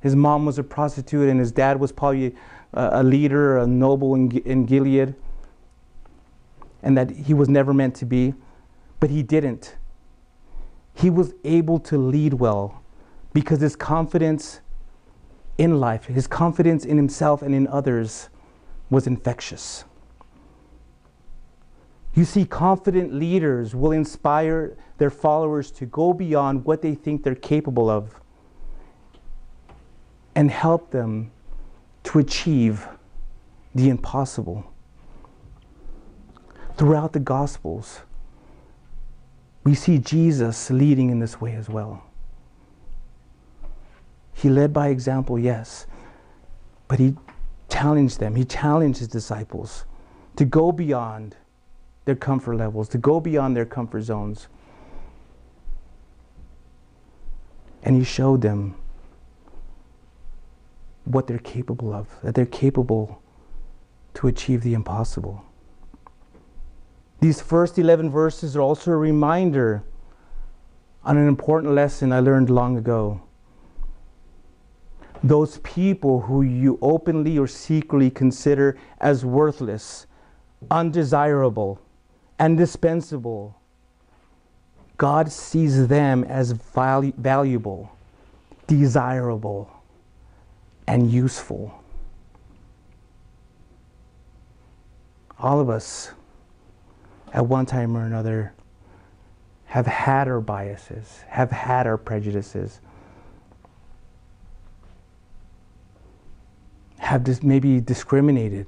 His 0.00 0.14
mom 0.14 0.44
was 0.44 0.58
a 0.58 0.62
prostitute, 0.62 1.28
and 1.28 1.40
his 1.40 1.50
dad 1.50 1.80
was 1.80 1.92
probably 1.92 2.34
a, 2.74 3.02
leader, 3.02 3.58
a 3.58 3.66
noble 3.66 4.14
in, 4.14 4.30
in 4.38 4.66
Gilead, 4.66 5.14
and 6.82 6.96
that 6.98 7.10
he 7.10 7.32
was 7.32 7.48
never 7.48 7.72
meant 7.72 7.94
to 7.96 8.04
be. 8.04 8.34
But 9.00 9.10
he 9.10 9.22
didn't. 9.22 9.76
He 10.94 11.10
was 11.10 11.34
able 11.42 11.78
to 11.80 11.98
lead 11.98 12.34
well 12.34 12.82
because 13.32 13.60
his 13.60 13.74
confidence 13.74 14.60
in 15.58 15.78
life, 15.80 16.06
his 16.06 16.26
confidence 16.26 16.84
in 16.84 16.96
himself 16.96 17.42
and 17.42 17.54
in 17.54 17.66
others 17.68 18.28
was 18.90 19.06
infectious. 19.06 19.84
You 22.14 22.24
see, 22.24 22.44
confident 22.44 23.12
leaders 23.12 23.74
will 23.74 23.92
inspire 23.92 24.76
their 24.98 25.10
followers 25.10 25.70
to 25.72 25.86
go 25.86 26.12
beyond 26.12 26.64
what 26.64 26.80
they 26.80 26.94
think 26.94 27.24
they're 27.24 27.34
capable 27.34 27.90
of 27.90 28.20
and 30.34 30.50
help 30.50 30.90
them 30.90 31.32
to 32.04 32.18
achieve 32.18 32.86
the 33.74 33.88
impossible. 33.88 34.64
Throughout 36.76 37.12
the 37.12 37.20
Gospels, 37.20 38.00
we 39.64 39.74
see 39.74 39.98
Jesus 39.98 40.70
leading 40.70 41.10
in 41.10 41.18
this 41.18 41.40
way 41.40 41.54
as 41.54 41.68
well. 41.68 42.04
He 44.34 44.50
led 44.50 44.72
by 44.72 44.88
example, 44.88 45.38
yes, 45.38 45.86
but 46.88 46.98
he 46.98 47.16
challenged 47.68 48.20
them. 48.20 48.34
He 48.34 48.44
challenged 48.44 48.98
his 48.98 49.08
disciples 49.08 49.84
to 50.36 50.44
go 50.44 50.72
beyond 50.72 51.36
their 52.04 52.14
comfort 52.14 52.56
levels, 52.56 52.88
to 52.90 52.98
go 52.98 53.20
beyond 53.20 53.56
their 53.56 53.64
comfort 53.64 54.02
zones. 54.02 54.48
And 57.82 57.96
he 57.96 58.04
showed 58.04 58.42
them 58.42 58.74
what 61.04 61.26
they're 61.26 61.38
capable 61.38 61.92
of, 61.92 62.08
that 62.22 62.34
they're 62.34 62.46
capable 62.46 63.22
to 64.14 64.26
achieve 64.28 64.62
the 64.62 64.74
impossible. 64.74 65.44
These 67.20 67.40
first 67.40 67.78
11 67.78 68.10
verses 68.10 68.56
are 68.56 68.60
also 68.60 68.90
a 68.90 68.96
reminder 68.96 69.82
on 71.04 71.16
an 71.16 71.28
important 71.28 71.74
lesson 71.74 72.12
I 72.12 72.20
learned 72.20 72.50
long 72.50 72.76
ago. 72.76 73.22
Those 75.24 75.56
people 75.60 76.20
who 76.20 76.42
you 76.42 76.78
openly 76.82 77.38
or 77.38 77.46
secretly 77.46 78.10
consider 78.10 78.76
as 79.00 79.24
worthless, 79.24 80.06
undesirable, 80.70 81.80
and 82.38 82.58
dispensable, 82.58 83.56
God 84.98 85.32
sees 85.32 85.88
them 85.88 86.24
as 86.24 86.52
valuable, 86.52 87.90
desirable, 88.66 89.70
and 90.86 91.10
useful. 91.10 91.82
All 95.38 95.58
of 95.58 95.70
us, 95.70 96.10
at 97.32 97.46
one 97.46 97.64
time 97.64 97.96
or 97.96 98.04
another, 98.04 98.52
have 99.64 99.86
had 99.86 100.28
our 100.28 100.42
biases, 100.42 101.24
have 101.28 101.50
had 101.50 101.86
our 101.86 101.96
prejudices, 101.96 102.82
have 107.04 107.22
dis- 107.22 107.42
maybe 107.42 107.80
discriminated. 107.80 108.66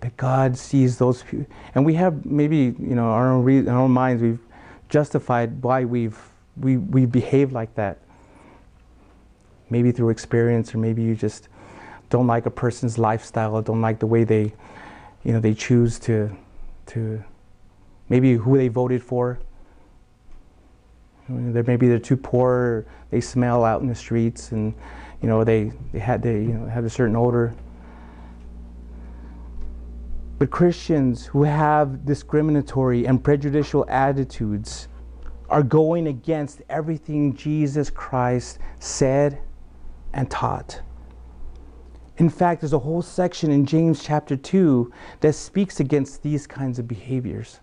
But 0.00 0.16
God 0.16 0.56
sees 0.56 0.98
those 0.98 1.22
people, 1.22 1.46
and 1.74 1.84
we 1.84 1.94
have 1.94 2.24
maybe 2.24 2.74
you 2.78 2.94
know 2.94 3.10
our 3.10 3.30
own 3.30 3.44
re- 3.44 3.68
our 3.68 3.78
own 3.78 3.90
minds 3.90 4.22
we've 4.22 4.40
justified 4.88 5.62
why 5.62 5.84
we've 5.84 6.18
we 6.56 6.76
we 6.76 7.06
behave 7.06 7.52
like 7.52 7.74
that 7.74 7.98
maybe 9.70 9.90
through 9.90 10.10
experience 10.10 10.74
or 10.74 10.78
maybe 10.78 11.02
you 11.02 11.14
just 11.14 11.48
don't 12.10 12.26
like 12.26 12.46
a 12.46 12.50
person's 12.50 12.98
lifestyle 12.98 13.54
or 13.54 13.62
don't 13.62 13.80
like 13.80 13.98
the 13.98 14.06
way 14.06 14.22
they 14.22 14.52
you 15.24 15.32
know 15.32 15.40
they 15.40 15.54
choose 15.54 15.98
to 15.98 16.30
to 16.86 17.22
maybe 18.08 18.34
who 18.34 18.56
they 18.56 18.68
voted 18.68 19.02
for 19.02 19.38
they're 21.28 21.64
maybe 21.64 21.88
they're 21.88 21.98
too 21.98 22.16
poor 22.16 22.84
they 23.10 23.20
smell 23.20 23.64
out 23.64 23.80
in 23.80 23.88
the 23.88 23.94
streets 23.94 24.52
and 24.52 24.74
you 25.24 25.30
know 25.30 25.42
they, 25.42 25.72
they 25.90 25.98
had 25.98 26.20
they 26.20 26.34
you 26.34 26.52
know 26.52 26.66
have 26.66 26.84
a 26.84 26.90
certain 26.90 27.16
odor 27.16 27.54
but 30.38 30.50
Christians 30.50 31.24
who 31.24 31.44
have 31.44 32.04
discriminatory 32.04 33.06
and 33.06 33.24
prejudicial 33.24 33.86
attitudes 33.88 34.88
are 35.48 35.62
going 35.62 36.08
against 36.08 36.60
everything 36.68 37.34
Jesus 37.34 37.88
Christ 37.88 38.58
said 38.80 39.38
and 40.12 40.30
taught. 40.30 40.82
In 42.18 42.28
fact, 42.28 42.60
there's 42.60 42.74
a 42.74 42.78
whole 42.78 43.00
section 43.00 43.50
in 43.50 43.64
James 43.64 44.04
chapter 44.04 44.36
2 44.36 44.92
that 45.20 45.32
speaks 45.32 45.80
against 45.80 46.22
these 46.22 46.46
kinds 46.46 46.78
of 46.78 46.86
behaviors. 46.86 47.60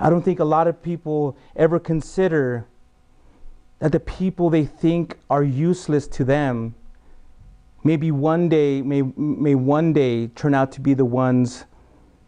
I 0.00 0.08
don't 0.08 0.22
think 0.22 0.40
a 0.40 0.44
lot 0.44 0.66
of 0.66 0.82
people 0.82 1.36
ever 1.54 1.78
consider 1.78 2.66
that 3.78 3.92
the 3.92 4.00
people 4.00 4.50
they 4.50 4.64
think 4.64 5.18
are 5.28 5.42
useless 5.42 6.06
to 6.08 6.24
them 6.24 6.74
maybe 7.84 8.10
one 8.10 8.48
day 8.48 8.82
may, 8.82 9.02
may 9.02 9.54
one 9.54 9.92
day 9.92 10.26
turn 10.28 10.54
out 10.54 10.72
to 10.72 10.80
be 10.80 10.94
the 10.94 11.04
ones 11.04 11.64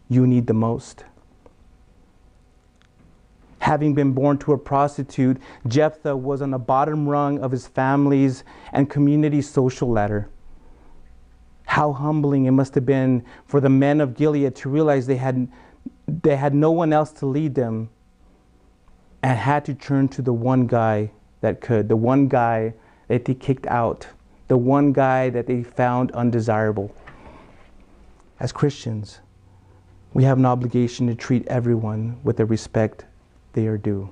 you 0.07 0.25
need 0.25 0.47
the 0.47 0.53
most 0.53 1.03
having 3.69 3.93
been 3.93 4.13
born 4.13 4.35
to 4.35 4.51
a 4.53 4.57
prostitute, 4.57 5.37
Jephthah 5.67 6.17
was 6.17 6.41
on 6.41 6.49
the 6.49 6.57
bottom 6.57 7.07
rung 7.07 7.39
of 7.39 7.51
his 7.51 7.67
family's 7.67 8.43
and 8.73 8.89
community's 8.89 9.47
social 9.47 9.87
ladder. 9.89 10.27
How 11.65 11.93
humbling 11.93 12.45
it 12.45 12.51
must 12.51 12.73
have 12.73 12.87
been 12.87 13.23
for 13.45 13.61
the 13.61 13.69
men 13.69 14.01
of 14.01 14.15
Gilead 14.15 14.55
to 14.55 14.69
realize 14.69 15.05
they 15.05 15.17
had, 15.17 15.47
they 16.07 16.35
had 16.35 16.55
no 16.55 16.71
one 16.71 16.91
else 16.91 17.11
to 17.13 17.27
lead 17.27 17.53
them 17.53 17.91
and 19.21 19.37
had 19.37 19.65
to 19.65 19.75
turn 19.75 20.07
to 20.09 20.23
the 20.23 20.33
one 20.33 20.65
guy 20.65 21.11
that 21.41 21.61
could, 21.61 21.87
the 21.87 21.95
one 21.95 22.27
guy 22.27 22.73
that 23.07 23.25
they 23.25 23.33
kicked 23.33 23.67
out, 23.67 24.07
the 24.47 24.57
one 24.57 24.91
guy 24.91 25.29
that 25.29 25.47
they 25.47 25.63
found 25.63 26.11
undesirable. 26.11 26.93
As 28.39 28.51
Christians, 28.51 29.19
we 30.13 30.23
have 30.23 30.37
an 30.37 30.45
obligation 30.45 31.07
to 31.07 31.15
treat 31.15 31.47
everyone 31.47 32.19
with 32.23 32.37
the 32.37 32.45
respect 32.45 33.05
they 33.53 33.67
are 33.67 33.77
due. 33.77 34.09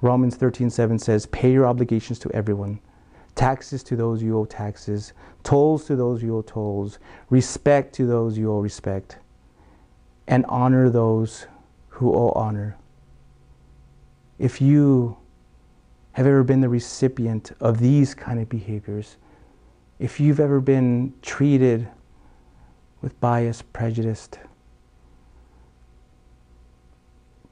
Romans 0.00 0.36
13:7 0.36 0.98
says, 0.98 1.26
"Pay 1.26 1.52
your 1.52 1.66
obligations 1.66 2.18
to 2.20 2.30
everyone. 2.32 2.78
Taxes 3.34 3.82
to 3.84 3.96
those 3.96 4.22
you 4.22 4.38
owe 4.38 4.44
taxes, 4.44 5.12
tolls 5.42 5.86
to 5.86 5.96
those 5.96 6.22
you 6.22 6.36
owe 6.36 6.42
tolls, 6.42 6.98
respect 7.30 7.94
to 7.94 8.06
those 8.06 8.38
you 8.38 8.52
owe 8.52 8.60
respect, 8.60 9.18
and 10.26 10.44
honor 10.46 10.88
those 10.88 11.46
who 11.88 12.12
owe 12.14 12.32
honor." 12.34 12.76
If 14.38 14.60
you 14.60 15.16
have 16.18 16.26
ever 16.26 16.42
been 16.42 16.60
the 16.60 16.68
recipient 16.68 17.52
of 17.60 17.78
these 17.78 18.12
kind 18.12 18.40
of 18.40 18.48
behaviors, 18.48 19.18
if 20.00 20.18
you've 20.18 20.40
ever 20.40 20.58
been 20.58 21.14
treated 21.22 21.86
with 23.02 23.20
bias, 23.20 23.62
prejudice, 23.62 24.28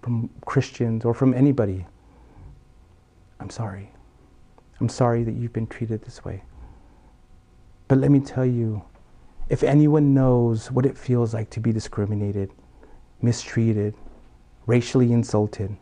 from 0.02 0.28
Christians 0.44 1.04
or 1.04 1.14
from 1.14 1.32
anybody. 1.32 1.86
I'm 3.38 3.50
sorry. 3.50 3.92
I'm 4.80 4.88
sorry 4.88 5.22
that 5.22 5.36
you've 5.36 5.52
been 5.52 5.68
treated 5.68 6.02
this 6.02 6.24
way. 6.24 6.42
But 7.86 7.98
let 7.98 8.10
me 8.10 8.18
tell 8.18 8.44
you 8.44 8.82
if 9.48 9.62
anyone 9.62 10.12
knows 10.12 10.72
what 10.72 10.86
it 10.86 10.98
feels 10.98 11.32
like 11.32 11.50
to 11.50 11.60
be 11.60 11.70
discriminated, 11.70 12.50
mistreated, 13.22 13.94
racially 14.66 15.12
insulted, 15.12 15.76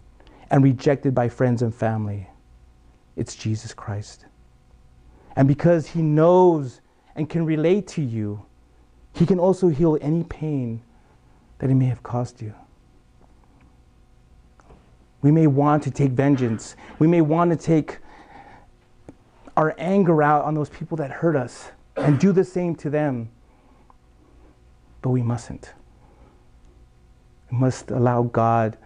and 0.51 0.62
rejected 0.62 1.14
by 1.14 1.30
friends 1.30 1.62
and 1.62 1.74
family, 1.74 2.28
it's 3.17 3.35
Jesus 3.37 3.73
Christ. 3.73 4.27
And 5.37 5.49
because 5.49 5.87
He 5.87 6.03
knows 6.03 6.81
and 7.17 7.29
can 7.29 7.45
relate 7.45 7.87
to 7.89 8.03
you, 8.03 8.45
He 9.12 9.27
can 9.27 9.39
also 9.39 9.69
heal 9.69 9.99
any 10.01 10.25
pain 10.25 10.83
that 11.59 11.69
He 11.69 11.75
may 11.75 11.87
have 11.87 12.03
caused 12.03 12.43
you. 12.43 12.55
We 15.23 15.31
may 15.31 15.47
want 15.47 15.83
to 15.85 15.91
take 15.91 16.11
vengeance. 16.11 16.77
We 16.99 17.07
may 17.07 17.23
want 17.23 17.51
to 17.51 17.57
take 17.57 17.99
our 19.57 19.75
anger 19.79 20.23
out 20.23 20.45
on 20.45 20.55
those 20.55 20.69
people 20.69 20.97
that 20.99 21.11
hurt 21.11 21.37
us 21.37 21.71
and 21.97 22.19
do 22.19 22.33
the 22.33 22.45
same 22.45 22.75
to 22.77 22.91
them. 22.91 23.31
But 25.01 25.11
we 25.11 25.23
mustn't. 25.23 25.73
We 27.51 27.59
must 27.59 27.91
allow 27.91 28.25
God 28.25 28.77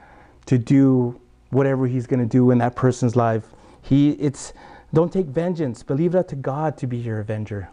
to 0.46 0.58
do 0.58 1.20
whatever 1.50 1.86
He's 1.86 2.06
going 2.06 2.20
to 2.20 2.26
do 2.26 2.50
in 2.50 2.58
that 2.58 2.76
person's 2.76 3.16
life. 3.16 3.44
He, 3.88 4.10
it's, 4.10 4.52
don't 4.92 5.10
take 5.10 5.26
vengeance, 5.26 5.82
Believe 5.82 6.14
it 6.14 6.28
to 6.28 6.36
God 6.36 6.76
to 6.76 6.86
be 6.86 6.98
your 6.98 7.20
avenger. 7.20 7.70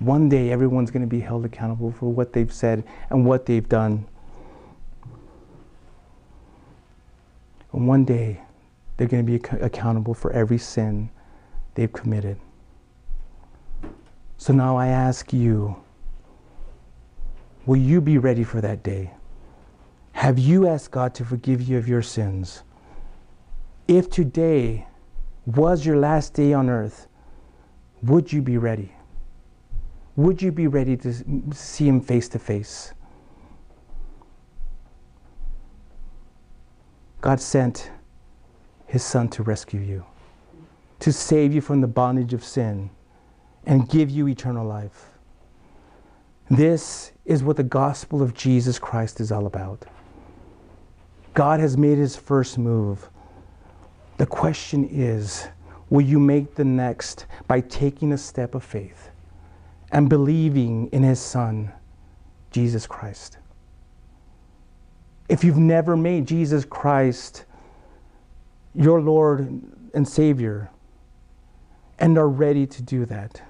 One 0.00 0.28
day, 0.28 0.50
everyone's 0.50 0.90
going 0.90 1.00
to 1.00 1.08
be 1.08 1.20
held 1.20 1.46
accountable 1.46 1.92
for 1.92 2.12
what 2.12 2.34
they've 2.34 2.52
said 2.52 2.84
and 3.08 3.24
what 3.24 3.46
they've 3.46 3.66
done. 3.66 4.06
And 7.72 7.88
one 7.88 8.04
day, 8.04 8.42
they're 8.98 9.08
going 9.08 9.24
to 9.24 9.26
be 9.26 9.36
ac- 9.36 9.62
accountable 9.62 10.12
for 10.12 10.30
every 10.32 10.58
sin 10.58 11.08
they've 11.74 11.92
committed. 11.92 12.38
So 14.36 14.52
now 14.52 14.76
I 14.76 14.88
ask 14.88 15.32
you 15.32 15.76
will 17.64 17.76
you 17.76 18.02
be 18.02 18.18
ready 18.18 18.44
for 18.44 18.60
that 18.60 18.82
day? 18.82 19.12
Have 20.12 20.38
you 20.38 20.66
asked 20.66 20.90
God 20.90 21.14
to 21.14 21.24
forgive 21.24 21.62
you 21.62 21.78
of 21.78 21.88
your 21.88 22.02
sins? 22.02 22.62
If 23.90 24.08
today 24.08 24.86
was 25.46 25.84
your 25.84 25.96
last 25.96 26.32
day 26.32 26.52
on 26.52 26.70
earth, 26.70 27.08
would 28.04 28.32
you 28.32 28.40
be 28.40 28.56
ready? 28.56 28.92
Would 30.14 30.40
you 30.40 30.52
be 30.52 30.68
ready 30.68 30.96
to 30.98 31.12
see 31.52 31.88
Him 31.88 32.00
face 32.00 32.28
to 32.28 32.38
face? 32.38 32.94
God 37.20 37.40
sent 37.40 37.90
his 38.86 39.02
son 39.02 39.28
to 39.30 39.42
rescue 39.42 39.80
you, 39.80 40.04
to 41.00 41.12
save 41.12 41.52
you 41.52 41.60
from 41.60 41.80
the 41.80 41.88
bondage 41.88 42.32
of 42.32 42.44
sin, 42.44 42.90
and 43.66 43.88
give 43.88 44.08
you 44.08 44.28
eternal 44.28 44.64
life. 44.64 45.06
This 46.48 47.10
is 47.24 47.42
what 47.42 47.56
the 47.56 47.64
gospel 47.64 48.22
of 48.22 48.34
Jesus 48.34 48.78
Christ 48.78 49.20
is 49.20 49.32
all 49.32 49.46
about. 49.46 49.84
God 51.34 51.58
has 51.58 51.76
made 51.76 51.98
his 51.98 52.14
first 52.14 52.56
move. 52.56 53.10
The 54.20 54.26
question 54.26 54.86
is 54.92 55.48
will 55.88 56.02
you 56.02 56.20
make 56.20 56.54
the 56.54 56.62
next 56.62 57.24
by 57.48 57.62
taking 57.62 58.12
a 58.12 58.18
step 58.18 58.54
of 58.54 58.62
faith 58.62 59.08
and 59.92 60.10
believing 60.10 60.88
in 60.88 61.02
his 61.02 61.18
son, 61.18 61.72
Jesus 62.50 62.86
Christ? 62.86 63.38
If 65.30 65.42
you've 65.42 65.56
never 65.56 65.96
made 65.96 66.26
Jesus 66.26 66.66
Christ 66.66 67.46
your 68.74 69.00
Lord 69.00 69.62
and 69.94 70.06
Savior 70.06 70.70
and 71.98 72.18
are 72.18 72.28
ready 72.28 72.66
to 72.66 72.82
do 72.82 73.06
that, 73.06 73.40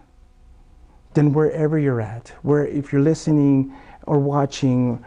then 1.14 1.32
wherever 1.32 1.80
you're 1.80 2.00
at, 2.00 2.28
where 2.42 2.64
if 2.64 2.92
you're 2.92 3.02
listening 3.02 3.74
or 4.06 4.20
watching, 4.20 5.04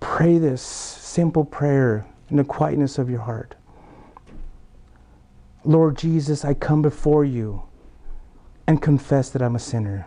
pray 0.00 0.38
this 0.38 0.62
simple 0.62 1.44
prayer 1.44 2.04
in 2.30 2.36
the 2.36 2.44
quietness 2.44 2.98
of 2.98 3.10
your 3.10 3.20
heart. 3.20 3.54
Lord 5.64 5.98
Jesus, 5.98 6.44
I 6.44 6.54
come 6.54 6.80
before 6.80 7.24
you 7.24 7.62
and 8.66 8.80
confess 8.80 9.30
that 9.30 9.42
I'm 9.42 9.56
a 9.56 9.60
sinner. 9.60 10.06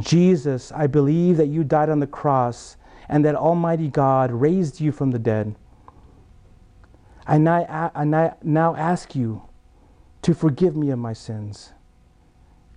Jesus, 0.00 0.72
I 0.72 0.86
believe 0.88 1.36
that 1.36 1.46
you 1.46 1.64
died 1.64 1.88
on 1.88 2.00
the 2.00 2.06
cross 2.06 2.76
and 3.08 3.24
that 3.24 3.36
Almighty 3.36 3.88
God 3.88 4.32
raised 4.32 4.80
you 4.80 4.92
from 4.92 5.12
the 5.12 5.18
dead. 5.18 5.54
I 7.26 7.38
now, 7.38 8.74
ask 8.76 9.14
you 9.14 9.42
to 10.22 10.34
forgive 10.34 10.76
me 10.76 10.90
of 10.90 10.98
my 10.98 11.12
sins 11.12 11.72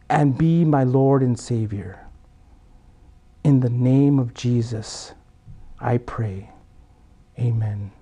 and 0.09 0.37
be 0.37 0.63
my 0.63 0.83
Lord 0.83 1.21
and 1.21 1.37
Savior. 1.37 2.07
In 3.43 3.59
the 3.59 3.69
name 3.69 4.19
of 4.19 4.33
Jesus, 4.33 5.13
I 5.79 5.97
pray. 5.97 6.51
Amen. 7.39 7.96